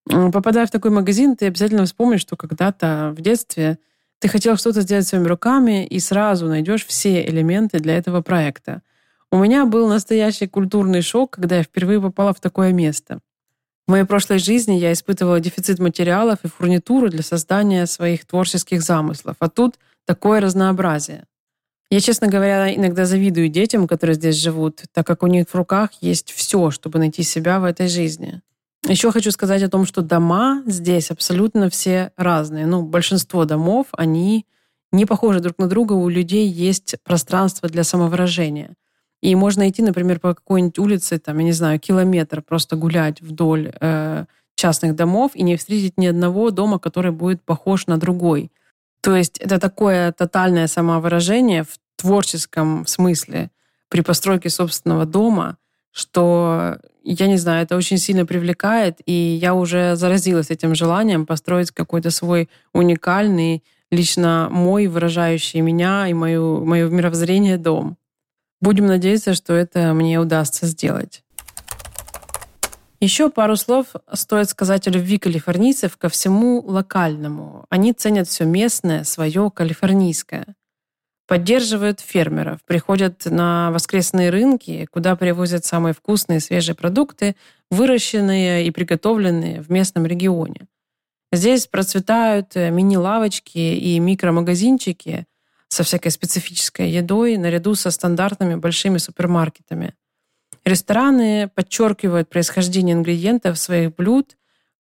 Попадая 0.07 0.67
в 0.67 0.71
такой 0.71 0.91
магазин, 0.91 1.37
ты 1.37 1.47
обязательно 1.47 1.85
вспомнишь, 1.85 2.23
что 2.23 2.37
когда-то 2.37 3.15
в 3.17 3.21
детстве 3.21 3.79
ты 4.21 4.29
хотел 4.29 4.57
что-то 4.57 4.81
сделать 4.81 5.07
своими 5.07 5.27
руками 5.27 5.87
и 5.87 6.01
сразу 6.01 6.47
найдешь 6.47 6.87
все 6.87 7.25
элементы 7.27 7.79
для 7.79 7.97
этого 7.97 8.21
проекта. 8.21 8.83
У 9.31 9.39
меня 9.39 9.67
был 9.67 9.89
настоящий 9.89 10.47
культурный 10.47 11.03
шок, 11.03 11.33
когда 11.33 11.59
я 11.59 11.63
впервые 11.63 12.01
попала 12.01 12.33
в 12.33 12.41
такое 12.41 12.73
место. 12.73 13.21
В 13.87 13.91
моей 13.91 14.05
прошлой 14.05 14.39
жизни 14.39 14.75
я 14.75 14.93
испытывала 14.93 15.41
дефицит 15.41 15.79
материалов 15.79 16.41
и 16.43 16.49
фурнитуры 16.49 17.11
для 17.11 17.23
создания 17.23 17.87
своих 17.87 18.27
творческих 18.27 18.83
замыслов, 18.83 19.37
а 19.39 19.49
тут 19.49 19.79
такое 20.07 20.41
разнообразие. 20.41 21.25
Я, 21.91 22.01
честно 22.01 22.27
говоря, 22.27 22.75
иногда 22.75 23.07
завидую 23.07 23.49
детям, 23.49 23.87
которые 23.87 24.15
здесь 24.15 24.37
живут, 24.37 24.83
так 24.93 25.07
как 25.07 25.23
у 25.23 25.27
них 25.27 25.49
в 25.49 25.55
руках 25.55 25.91
есть 26.03 26.33
все, 26.33 26.71
чтобы 26.71 26.99
найти 26.99 27.23
себя 27.23 27.61
в 27.61 27.65
этой 27.65 27.89
жизни. 27.89 28.43
Еще 28.87 29.11
хочу 29.11 29.31
сказать 29.33 29.63
о 29.63 29.69
том, 29.69 29.87
что 29.87 30.03
дома 30.03 30.63
здесь 30.67 31.11
абсолютно 31.11 31.69
все 31.69 32.13
разные. 32.17 32.67
Ну, 32.67 32.83
большинство 32.83 33.45
домов, 33.45 33.87
они 33.93 34.47
не 34.93 35.05
похожи 35.05 35.41
друг 35.41 35.59
на 35.59 35.67
друга. 35.67 35.93
У 35.95 36.09
людей 36.09 36.49
есть 36.49 36.97
пространство 37.05 37.69
для 37.69 37.85
самовыражения. 37.85 38.75
И 39.21 39.35
можно 39.35 39.69
идти, 39.69 39.83
например, 39.83 40.21
по 40.21 40.35
какой-нибудь 40.35 40.79
улице, 40.79 41.19
там, 41.19 41.39
я 41.39 41.45
не 41.45 41.53
знаю, 41.53 41.81
километр, 41.81 42.41
просто 42.41 42.77
гулять 42.77 43.21
вдоль 43.21 43.73
э, 43.81 44.27
частных 44.55 44.95
домов 44.95 45.33
и 45.35 45.43
не 45.43 45.57
встретить 45.57 45.99
ни 45.99 46.07
одного 46.07 46.51
дома, 46.51 46.79
который 46.79 47.11
будет 47.11 47.43
похож 47.43 47.89
на 47.89 47.99
другой. 47.99 48.53
То 49.01 49.17
есть 49.17 49.39
это 49.39 49.59
такое 49.59 50.13
тотальное 50.13 50.69
самовыражение 50.69 51.65
в 51.65 51.79
творческом 51.97 52.87
смысле 52.87 53.51
при 53.89 54.03
постройке 54.03 54.51
собственного 54.51 55.05
дома, 55.05 55.57
что, 55.99 56.79
я 57.03 57.27
не 57.27 57.37
знаю, 57.37 57.65
это 57.65 57.77
очень 57.77 57.99
сильно 57.99 58.25
привлекает, 58.25 59.01
и 59.05 59.13
я 59.13 59.55
уже 59.55 59.97
заразилась 59.97 60.51
этим 60.51 60.77
желанием 60.77 61.27
построить 61.27 61.73
какой-то 61.73 62.11
свой 62.11 62.49
уникальный, 62.73 63.65
лично 63.91 64.49
мой, 64.51 64.87
выражающий 64.87 65.61
меня 65.61 66.07
и 66.07 66.15
мою, 66.15 66.65
мое 66.65 66.89
мировоззрение 66.89 67.59
дом. 67.59 67.97
Будем 68.61 68.87
надеяться, 68.87 69.35
что 69.35 69.55
это 69.55 69.93
мне 69.93 70.21
удастся 70.21 70.67
сделать. 70.67 71.25
Еще 73.01 73.29
пару 73.31 73.57
слов 73.57 73.89
стоит 74.13 74.51
сказать 74.51 74.87
о 74.87 74.91
любви 74.91 75.19
калифорнийцев 75.19 75.97
ко 75.97 76.09
всему 76.09 76.61
локальному. 76.65 77.65
Они 77.71 77.93
ценят 77.93 78.29
все 78.29 78.45
местное, 78.45 79.03
свое 79.03 79.51
калифорнийское. 79.51 80.55
Поддерживают 81.29 82.01
фермеров, 82.01 82.65
приходят 82.65 83.27
на 83.27 83.71
воскресные 83.71 84.31
рынки, 84.31 84.89
куда 84.91 85.15
привозят 85.15 85.65
самые 85.65 85.95
вкусные 85.95 86.41
свежие 86.41 86.75
продукты, 86.75 87.37
выращенные 87.71 88.67
и 88.67 88.71
приготовленные 88.73 89.61
в 89.61 89.71
местном 89.71 90.07
регионе. 90.07 90.67
Здесь 91.31 91.69
процветают 91.69 92.57
мини-лавочки 92.57 93.59
и 93.59 94.01
микромагазинчики– 94.01 95.27
со 95.69 95.83
всякой 95.85 96.11
специфической 96.11 96.91
едой 96.91 97.37
наряду 97.37 97.75
со 97.75 97.91
стандартными 97.91 98.57
большими 98.57 98.99
супермаркетами. 98.99 99.95
Рестораны 100.65 101.51
подчеркивают 101.55 102.29
происхождение 102.29 102.95
ингредиентов 102.95 103.59
своих 103.59 103.95
блюд 103.95 104.37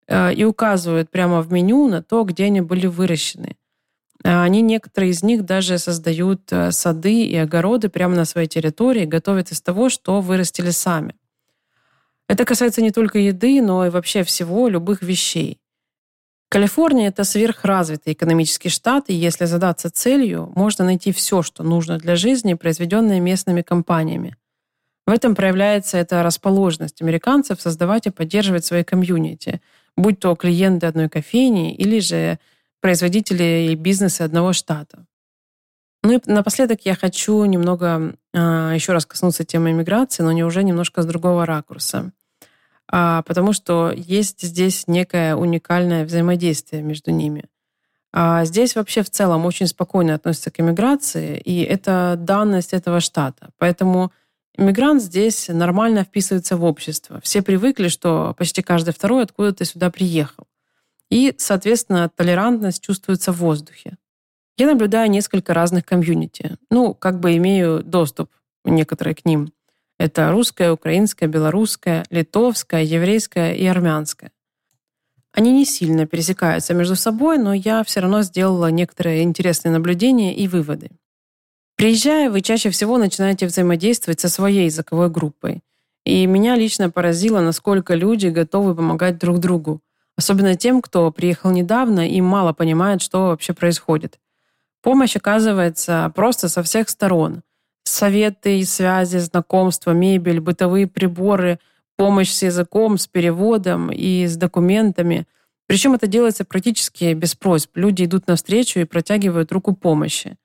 э, 0.07 0.35
и 0.35 0.45
указывают 0.45 1.11
прямо 1.11 1.41
в 1.43 1.53
меню 1.53 1.89
на 1.89 2.03
то, 2.03 2.25
где 2.25 2.45
они 2.45 2.61
были 2.61 2.87
выращены. 2.87 3.57
А 4.25 4.43
они, 4.43 4.63
некоторые 4.63 5.11
из 5.11 5.23
них 5.23 5.45
даже 5.45 5.79
создают 5.79 6.53
э, 6.53 6.73
сады 6.73 7.25
и 7.25 7.37
огороды 7.37 7.89
прямо 7.89 8.17
на 8.17 8.25
своей 8.25 8.49
территории, 8.49 9.05
готовят 9.05 9.53
из 9.53 9.61
того, 9.61 9.89
что 9.89 10.21
вырастили 10.21 10.71
сами. 10.71 11.15
Это 12.29 12.45
касается 12.45 12.83
не 12.83 12.91
только 12.91 13.19
еды, 13.19 13.63
но 13.63 13.87
и 13.87 13.91
вообще 13.91 14.23
всего, 14.23 14.69
любых 14.69 15.03
вещей. 15.03 15.61
Калифорния— 16.51 17.09
это 17.11 17.25
сверхразвитый 17.25 18.15
экономический 18.15 18.71
штат, 18.71 19.09
и 19.09 19.15
если 19.15 19.45
задаться 19.45 19.91
целью, 19.91 20.51
можно 20.57 20.85
найти 20.85 21.13
все, 21.13 21.43
что 21.43 21.63
нужно 21.63 21.99
для 21.99 22.17
жизни, 22.17 22.55
произведенное 22.55 23.21
местными 23.21 23.63
компаниями. 23.63 24.37
В 25.07 25.11
этом 25.11 25.35
проявляется 25.35 25.99
эта 25.99 26.23
расположенность 26.23 27.03
американцев 27.03 27.61
создавать 27.61 28.07
и 28.07 28.11
поддерживать 28.11 28.65
свои 28.65 28.83
комьюнити, 28.83 29.61
будь 29.97 30.21
то 30.21 30.35
клиенты 30.37 30.87
одной 30.87 31.09
кофейни 31.09 31.75
или 31.75 31.99
же 32.01 32.39
производители 32.81 33.69
и 33.71 33.75
бизнесы 33.75 34.23
одного 34.23 34.53
штата. 34.53 35.07
Ну 36.03 36.17
и 36.17 36.21
напоследок 36.27 36.81
я 36.85 36.95
хочу 36.95 37.45
немного 37.45 38.15
э, 38.33 38.39
еще 38.75 38.93
раз 38.93 39.05
коснуться 39.05 39.45
темы 39.45 39.73
миграции, 39.73 40.23
но 40.23 40.33
не 40.33 40.45
уже 40.45 40.63
немножко 40.63 41.03
с 41.03 41.07
другого 41.07 41.45
ракурса 41.45 42.13
а, 42.91 43.23
потому 43.23 43.53
что 43.53 43.93
есть 43.95 44.43
здесь 44.43 44.87
некое 44.87 45.37
уникальное 45.37 46.05
взаимодействие 46.05 46.83
между 46.83 47.11
ними. 47.11 47.45
А 48.13 48.45
здесь 48.47 48.75
вообще 48.75 49.03
в 49.03 49.11
целом 49.11 49.45
очень 49.45 49.67
спокойно 49.67 50.15
относятся 50.15 50.51
к 50.51 50.61
иммиграции, 50.61 51.39
и 51.39 51.63
это 51.63 52.15
данность 52.19 52.73
этого 52.73 53.01
штата. 53.01 53.51
Поэтому 53.59 54.13
иммигрант 54.57 55.03
здесь 55.03 55.49
нормально 55.49 56.05
вписывается 56.05 56.57
в 56.57 56.65
общество. 56.65 57.21
Все 57.23 57.43
привыкли, 57.43 57.89
что 57.89 58.35
почти 58.39 58.63
каждый 58.63 58.95
второй 58.95 59.25
откуда-то 59.25 59.65
сюда 59.67 59.91
приехал. 59.91 60.47
И, 61.11 61.35
соответственно, 61.39 62.11
толерантность 62.15 62.83
чувствуется 62.83 63.33
в 63.33 63.39
воздухе. 63.39 63.97
Я 64.57 64.67
наблюдаю 64.67 65.11
несколько 65.11 65.55
разных 65.55 65.85
комьюнити. 65.85 66.57
Ну, 66.71 66.95
как 66.95 67.21
бы 67.21 67.37
имею 67.37 67.83
доступ 67.83 68.31
некоторые 68.65 69.15
к 69.15 69.25
ним. 69.25 69.53
Это 69.99 70.31
русская, 70.31 70.73
украинская, 70.73 71.29
белорусская, 71.29 72.05
литовская, 72.11 72.83
еврейская 72.83 73.55
и 73.55 73.67
армянская. 73.67 74.33
Они 75.33 75.53
не 75.53 75.65
сильно 75.65 76.07
пересекаются 76.07 76.75
между 76.75 76.97
собой, 76.97 77.39
но 77.39 77.53
я 77.55 77.85
все 77.85 78.01
равно 78.01 78.23
сделала 78.23 78.71
некоторые 78.71 79.23
интересные 79.23 79.73
наблюдения 79.73 80.35
и 80.35 80.49
выводы. 80.49 80.91
Приезжая, 81.77 82.31
вы 82.31 82.41
чаще 82.41 82.71
всего 82.71 82.99
начинаете 82.99 83.47
взаимодействовать 83.47 84.19
со 84.19 84.29
своей 84.29 84.65
языковой 84.65 85.11
группой. 85.11 85.63
И 86.05 86.27
меня 86.27 86.57
лично 86.57 86.91
поразило, 86.91 87.41
насколько 87.41 87.95
люди 87.95 88.27
готовы 88.27 88.75
помогать 88.75 89.19
друг 89.19 89.39
другу. 89.39 89.81
Особенно 90.19 90.57
тем, 90.57 90.83
кто 90.83 91.11
приехал 91.13 91.53
недавно 91.53 92.09
и 92.09 92.21
мало 92.21 92.53
понимает, 92.53 93.01
что 93.01 93.29
вообще 93.29 93.55
происходит. 93.55 94.19
Помощь 94.83 95.15
оказывается 95.15 96.13
просто 96.15 96.49
со 96.49 96.63
всех 96.63 96.89
сторон 96.89 97.43
советы 97.85 98.65
связи, 98.65 99.19
знакомства, 99.19 99.93
мебель, 99.93 100.41
бытовые 100.41 100.87
приборы, 100.87 101.59
помощь 101.97 102.31
с 102.31 102.43
языком, 102.43 102.99
с 102.99 103.07
переводом 103.07 103.91
и 103.91 104.27
с 104.27 104.37
документами. 104.37 105.27
Причем 105.67 105.95
это 105.95 106.07
делается 106.07 106.45
практически 106.45 107.15
без 107.15 107.35
просьб. 107.35 107.77
Люди 107.77 108.05
идут 108.05 108.27
навстречу 108.27 108.81
и 108.81 108.85
протягивают 108.85 109.53
руку 109.53 109.75
помощи. 109.75 110.37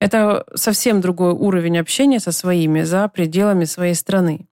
Это 0.00 0.44
совсем 0.54 1.00
другой 1.00 1.32
уровень 1.32 1.78
общения 1.78 2.20
со 2.20 2.30
своими 2.30 2.82
за 2.82 3.08
пределами 3.08 3.64
своей 3.64 3.94
страны. 3.94 4.46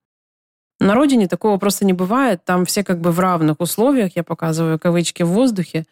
На 0.81 0.95
родине 0.95 1.29
такого 1.29 1.59
просто 1.59 1.85
не 1.85 1.93
бывает. 1.93 2.45
Там 2.45 2.65
все 2.65 2.83
как 2.83 3.01
бы 3.01 3.13
в 3.13 3.21
равных 3.21 3.61
условиях. 3.61 4.17
Я 4.17 4.25
показываю 4.25 4.79
кавычки 4.79 5.23
в 5.23 5.29
воздухе 5.29 5.87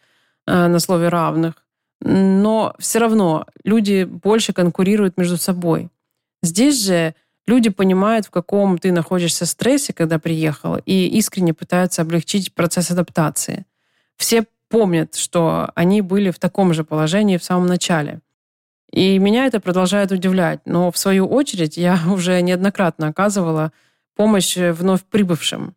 э, 0.47 0.67
на 0.67 0.79
слове 0.79 1.09
равных. 1.09 1.65
Но 2.01 2.73
все 2.79 2.99
равно 2.99 3.45
люди 3.63 4.03
больше 4.03 4.53
конкурируют 4.53 5.17
между 5.17 5.37
собой. 5.37 5.89
Здесь 6.41 6.83
же 6.83 7.13
Люди 7.47 7.69
понимают, 7.69 8.27
в 8.27 8.29
каком 8.29 8.77
ты 8.77 8.91
находишься 8.91 9.45
стрессе, 9.45 9.93
когда 9.93 10.19
приехал, 10.19 10.77
и 10.85 11.07
искренне 11.07 11.53
пытаются 11.53 12.01
облегчить 12.01 12.53
процесс 12.53 12.91
адаптации. 12.91 13.65
Все 14.15 14.45
помнят, 14.69 15.15
что 15.15 15.71
они 15.75 16.01
были 16.01 16.29
в 16.31 16.39
таком 16.39 16.73
же 16.73 16.83
положении 16.83 17.37
в 17.37 17.43
самом 17.43 17.65
начале. 17.65 18.21
И 18.91 19.17
меня 19.17 19.47
это 19.47 19.59
продолжает 19.59 20.11
удивлять. 20.11 20.61
Но 20.65 20.91
в 20.91 20.97
свою 20.97 21.25
очередь 21.25 21.77
я 21.77 21.99
уже 22.07 22.39
неоднократно 22.41 23.07
оказывала 23.07 23.71
помощь 24.21 24.55
вновь 24.55 25.01
прибывшим. 25.01 25.73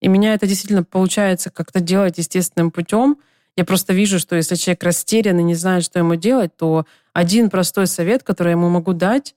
И 0.00 0.06
меня 0.06 0.34
это 0.34 0.46
действительно 0.46 0.84
получается 0.84 1.50
как-то 1.50 1.80
делать 1.80 2.18
естественным 2.18 2.70
путем. 2.70 3.16
Я 3.56 3.64
просто 3.64 3.92
вижу, 3.92 4.20
что 4.20 4.36
если 4.36 4.54
человек 4.54 4.84
растерян 4.84 5.40
и 5.40 5.42
не 5.42 5.56
знает, 5.56 5.82
что 5.82 5.98
ему 5.98 6.14
делать, 6.14 6.56
то 6.56 6.86
один 7.12 7.50
простой 7.50 7.88
совет, 7.88 8.22
который 8.22 8.50
я 8.50 8.52
ему 8.52 8.68
могу 8.68 8.92
дать, 8.92 9.34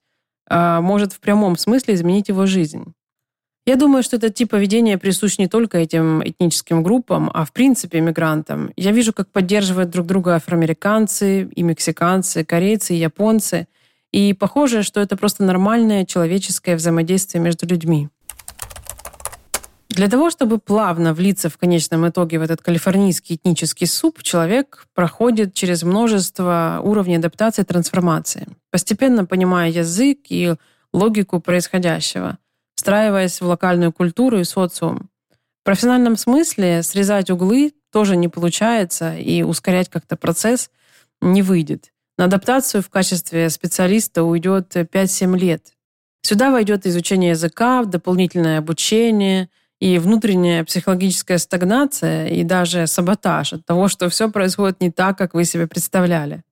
а, 0.48 0.80
может 0.80 1.12
в 1.12 1.18
прямом 1.18 1.58
смысле 1.58 1.94
изменить 1.94 2.28
его 2.28 2.46
жизнь. 2.46 2.94
Я 3.66 3.74
думаю, 3.74 4.04
что 4.04 4.18
этот 4.18 4.36
тип 4.36 4.50
поведения 4.50 4.98
присущ 4.98 5.36
не 5.38 5.48
только 5.48 5.78
этим 5.78 6.22
этническим 6.22 6.84
группам, 6.84 7.32
а 7.34 7.44
в 7.44 7.52
принципе 7.52 8.00
мигрантам. 8.00 8.70
Я 8.76 8.92
вижу, 8.92 9.12
как 9.12 9.32
поддерживают 9.32 9.90
друг 9.90 10.06
друга 10.06 10.36
афроамериканцы, 10.36 11.42
и 11.42 11.62
мексиканцы, 11.64 12.44
корейцы, 12.44 12.94
и 12.94 12.98
японцы. 12.98 13.66
И 14.12 14.32
похоже, 14.32 14.84
что 14.84 15.00
это 15.00 15.16
просто 15.16 15.42
нормальное 15.42 16.04
человеческое 16.04 16.76
взаимодействие 16.76 17.42
между 17.42 17.66
людьми. 17.66 18.10
Для 19.94 20.08
того, 20.08 20.30
чтобы 20.30 20.58
плавно 20.58 21.14
влиться 21.14 21.48
в 21.48 21.56
конечном 21.56 22.08
итоге 22.08 22.38
в 22.38 22.42
этот 22.42 22.60
калифорнийский 22.62 23.36
этнический 23.36 23.86
суп, 23.86 24.22
человек 24.22 24.86
проходит 24.94 25.54
через 25.54 25.82
множество 25.82 26.80
уровней 26.82 27.16
адаптации 27.16 27.62
и 27.62 27.64
трансформации, 27.64 28.48
постепенно 28.70 29.24
понимая 29.24 29.70
язык 29.70 30.18
и 30.28 30.54
логику 30.92 31.40
происходящего– 31.40 32.38
встраиваясь 32.74 33.40
в 33.40 33.46
локальную 33.46 33.92
культуру 33.92 34.40
и 34.40 34.44
социум. 34.44 35.08
В 35.62 35.64
профессиональном 35.64 36.16
смысле 36.16 36.82
срезать 36.82 37.30
углы 37.30 37.72
тоже 37.90 38.16
не 38.16 38.28
получается, 38.28 39.16
и 39.16 39.42
ускорять 39.42 39.88
как-то 39.88 40.16
процесс 40.16 40.70
не 41.20 41.42
выйдет. 41.42 41.92
На 42.18 42.26
адаптацию 42.26 42.82
в 42.82 42.90
качестве 42.90 43.48
специалиста 43.48 44.24
уйдет 44.24 44.76
5-7 44.76 45.38
лет. 45.38 45.72
Сюда 46.22 46.50
войдет 46.50 46.86
изучение 46.86 47.30
языка, 47.30 47.84
дополнительное 47.84 48.58
обучение 48.58 49.48
и 49.84 49.98
внутренняя 49.98 50.64
психологическая 50.64 51.36
стагнация 51.36 52.28
и 52.28 52.42
даже 52.42 52.86
саботаж 52.86 53.52
от 53.52 53.66
того, 53.66 53.88
что 53.88 54.08
все 54.08 54.30
происходит 54.30 54.80
не 54.80 54.90
так, 54.90 55.18
как 55.18 55.34
вы 55.34 55.44
себе 55.44 55.66
представляли. 55.66 56.42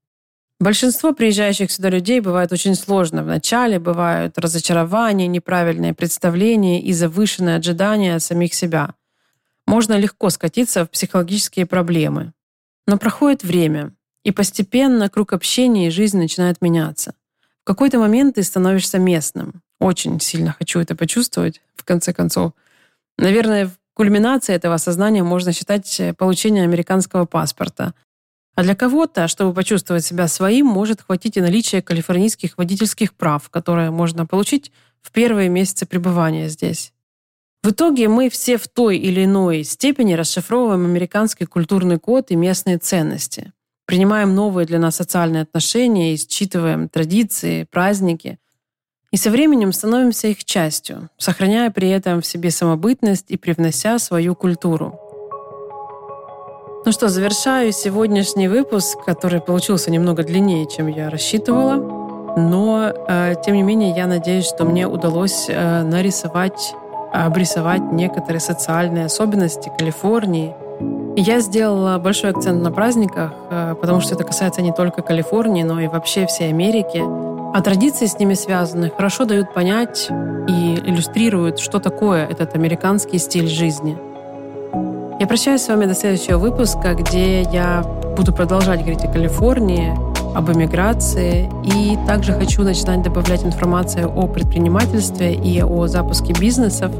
Большинство 0.61 1.14
приезжающих 1.14 1.73
сюда 1.73 1.88
людей 1.88 2.21
бывает 2.21 2.53
очень 2.53 2.75
сложно 2.75 3.23
в 3.23 3.27
начале, 3.27 3.79
бывают 3.79 4.37
разочарования, 4.37 5.29
неправильные 5.29 5.95
представления 5.95 6.83
и 6.83 6.92
завышенные 6.92 7.57
ожидания 7.57 8.16
от 8.16 8.23
самих 8.23 8.53
себя. 8.53 8.92
Можно 9.66 9.99
легко 9.99 10.29
скатиться 10.29 10.85
в 10.85 10.90
психологические 10.90 11.64
проблемы. 11.64 12.35
Но 12.87 12.99
проходит 12.99 13.45
время, 13.45 13.95
и 14.25 14.31
постепенно 14.31 15.09
круг 15.09 15.33
общения 15.33 15.87
и 15.87 15.90
жизнь 15.90 16.18
начинает 16.18 16.61
меняться. 16.61 17.14
В 17.62 17.64
какой-то 17.64 17.99
момент 17.99 18.35
ты 18.35 18.42
становишься 18.42 18.99
местным. 18.99 19.62
Очень 19.81 20.21
сильно 20.21 20.53
хочу 20.53 20.81
это 20.81 20.95
почувствовать, 20.95 21.62
в 21.75 21.85
конце 21.85 22.12
концов. 22.12 22.53
Наверное, 23.18 23.66
в 23.66 23.72
кульминации 23.94 24.55
этого 24.55 24.75
осознания 24.75 25.22
можно 25.22 25.53
считать 25.53 26.01
получение 26.18 26.64
американского 26.64 27.25
паспорта, 27.25 27.94
а 28.55 28.62
для 28.62 28.75
кого-то, 28.75 29.29
чтобы 29.29 29.55
почувствовать 29.55 30.05
себя 30.05 30.29
своим, 30.29 30.66
может 30.66 31.03
хватить 31.03 31.37
и 31.37 31.40
наличия 31.40 31.81
калифорнийских 31.81 32.59
водительских 32.59 33.14
прав, 33.14 33.48
которые 33.48 33.90
можно 33.90 34.27
получить 34.27 34.72
в 35.01 35.11
первые 35.11 35.48
месяцы 35.48 35.87
пребывания 35.87 36.48
здесь. 36.48 36.92
В 37.62 37.70
итоге 37.70 38.09
мы 38.09 38.29
все 38.29 38.59
в 38.59 38.68
той 38.68 38.98
или 38.98 39.25
иной 39.25 39.62
степени 39.62 40.14
расшифровываем 40.14 40.85
американский 40.85 41.46
культурный 41.46 41.98
код 41.98 42.31
и 42.31 42.37
местные 42.37 42.79
ценности. 42.79 43.53
Принимаем 43.87 44.35
новые 44.35 44.66
для 44.66 44.79
нас 44.79 44.96
социальные 44.96 45.42
отношения 45.42 46.14
и 46.14 46.88
традиции, 46.88 47.64
праздники. 47.70 48.38
И 49.12 49.18
со 49.18 49.31
временем 49.31 49.72
становимся 49.72 50.29
их 50.29 50.42
частью, 50.42 51.11
сохраняя 51.18 51.70
при 51.70 51.90
этом 51.90 52.22
в 52.22 52.27
себе 52.27 52.51
самобытность 52.51 53.27
и 53.31 53.37
привнося 53.37 53.98
свою 53.98 54.35
культуру. 54.35 54.98
Ну 56.87 56.92
что, 56.92 57.09
завершаю 57.09 57.72
сегодняшний 57.72 58.48
выпуск, 58.48 59.05
который 59.05 59.40
получился 59.40 59.90
немного 59.90 60.25
длиннее, 60.25 60.66
чем 60.66 60.87
я 60.87 61.11
рассчитывала. 61.11 61.77
Но, 62.38 62.90
э, 63.07 63.35
тем 63.44 63.55
не 63.55 63.62
менее, 63.62 63.94
я 63.94 64.07
надеюсь, 64.07 64.46
что 64.46 64.64
мне 64.64 64.88
удалось 64.88 65.44
э, 65.48 65.83
нарисовать, 65.83 66.75
обрисовать 67.12 67.92
некоторые 67.92 68.40
социальные 68.40 69.05
особенности 69.05 69.70
Калифорнии. 69.79 70.55
Я 71.16 71.40
сделала 71.40 71.98
большой 71.98 72.31
акцент 72.31 72.62
на 72.62 72.72
праздниках, 72.72 73.33
э, 73.51 73.75
потому 73.79 74.01
что 74.01 74.14
это 74.14 74.25
касается 74.25 74.62
не 74.62 74.72
только 74.72 75.03
Калифорнии, 75.03 75.62
но 75.64 75.79
и 75.81 75.87
вообще 75.87 76.27
всей 76.27 76.48
Америки. 76.48 77.32
А 77.55 77.61
традиции 77.61 78.07
с 78.07 78.19
ними 78.19 78.35
связаны 78.35 78.91
хорошо 78.91 79.25
дают 79.25 79.53
понять 79.53 80.09
и 80.49 80.75
иллюстрируют, 80.87 81.59
что 81.59 81.81
такое 81.81 82.27
этот 82.27 82.55
американский 82.55 83.19
стиль 83.19 83.49
жизни– 83.49 83.97
я 85.23 85.29
прощаюсь 85.29 85.62
с 85.62 85.69
вами 85.69 85.87
до 85.87 85.95
следующего 85.95 86.37
выпуска, 86.37 86.95
где 86.95 87.43
я 87.43 87.85
буду 88.17 88.33
продолжать 88.33 88.81
говорить 88.81 89.05
о 89.05 89.09
Калифорнии, 89.09 89.97
об 90.35 90.51
эмиграции. 90.51 91.49
И 91.62 91.97
также 92.09 92.33
хочу 92.33 92.65
начинать 92.65 93.03
добавлять 93.03 93.45
информацию 93.45 94.11
о 94.11 94.27
предпринимательстве 94.27 95.33
и 95.33 95.62
о 95.62 95.87
запуске 95.87 96.33
бизнесов. 96.33 96.91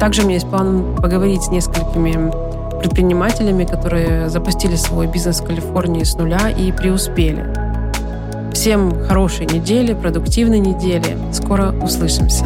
Также 0.00 0.22
у 0.22 0.24
меня 0.24 0.36
есть 0.36 0.48
план 0.48 0.96
поговорить 0.96 1.42
с 1.42 1.50
несколькими 1.50 2.32
предпринимателями, 2.80 3.64
которые 3.64 4.30
запустили 4.30 4.76
свой 4.76 5.06
бизнес 5.06 5.42
в 5.42 5.44
Калифорнии 5.44 6.04
с 6.04 6.14
нуля 6.14 6.48
и 6.48 6.72
преуспели. 6.72 7.71
Всем 8.62 8.92
хорошей 9.08 9.46
недели, 9.46 9.92
продуктивной 9.92 10.60
недели. 10.60 11.18
Скоро 11.32 11.72
услышимся. 11.82 12.44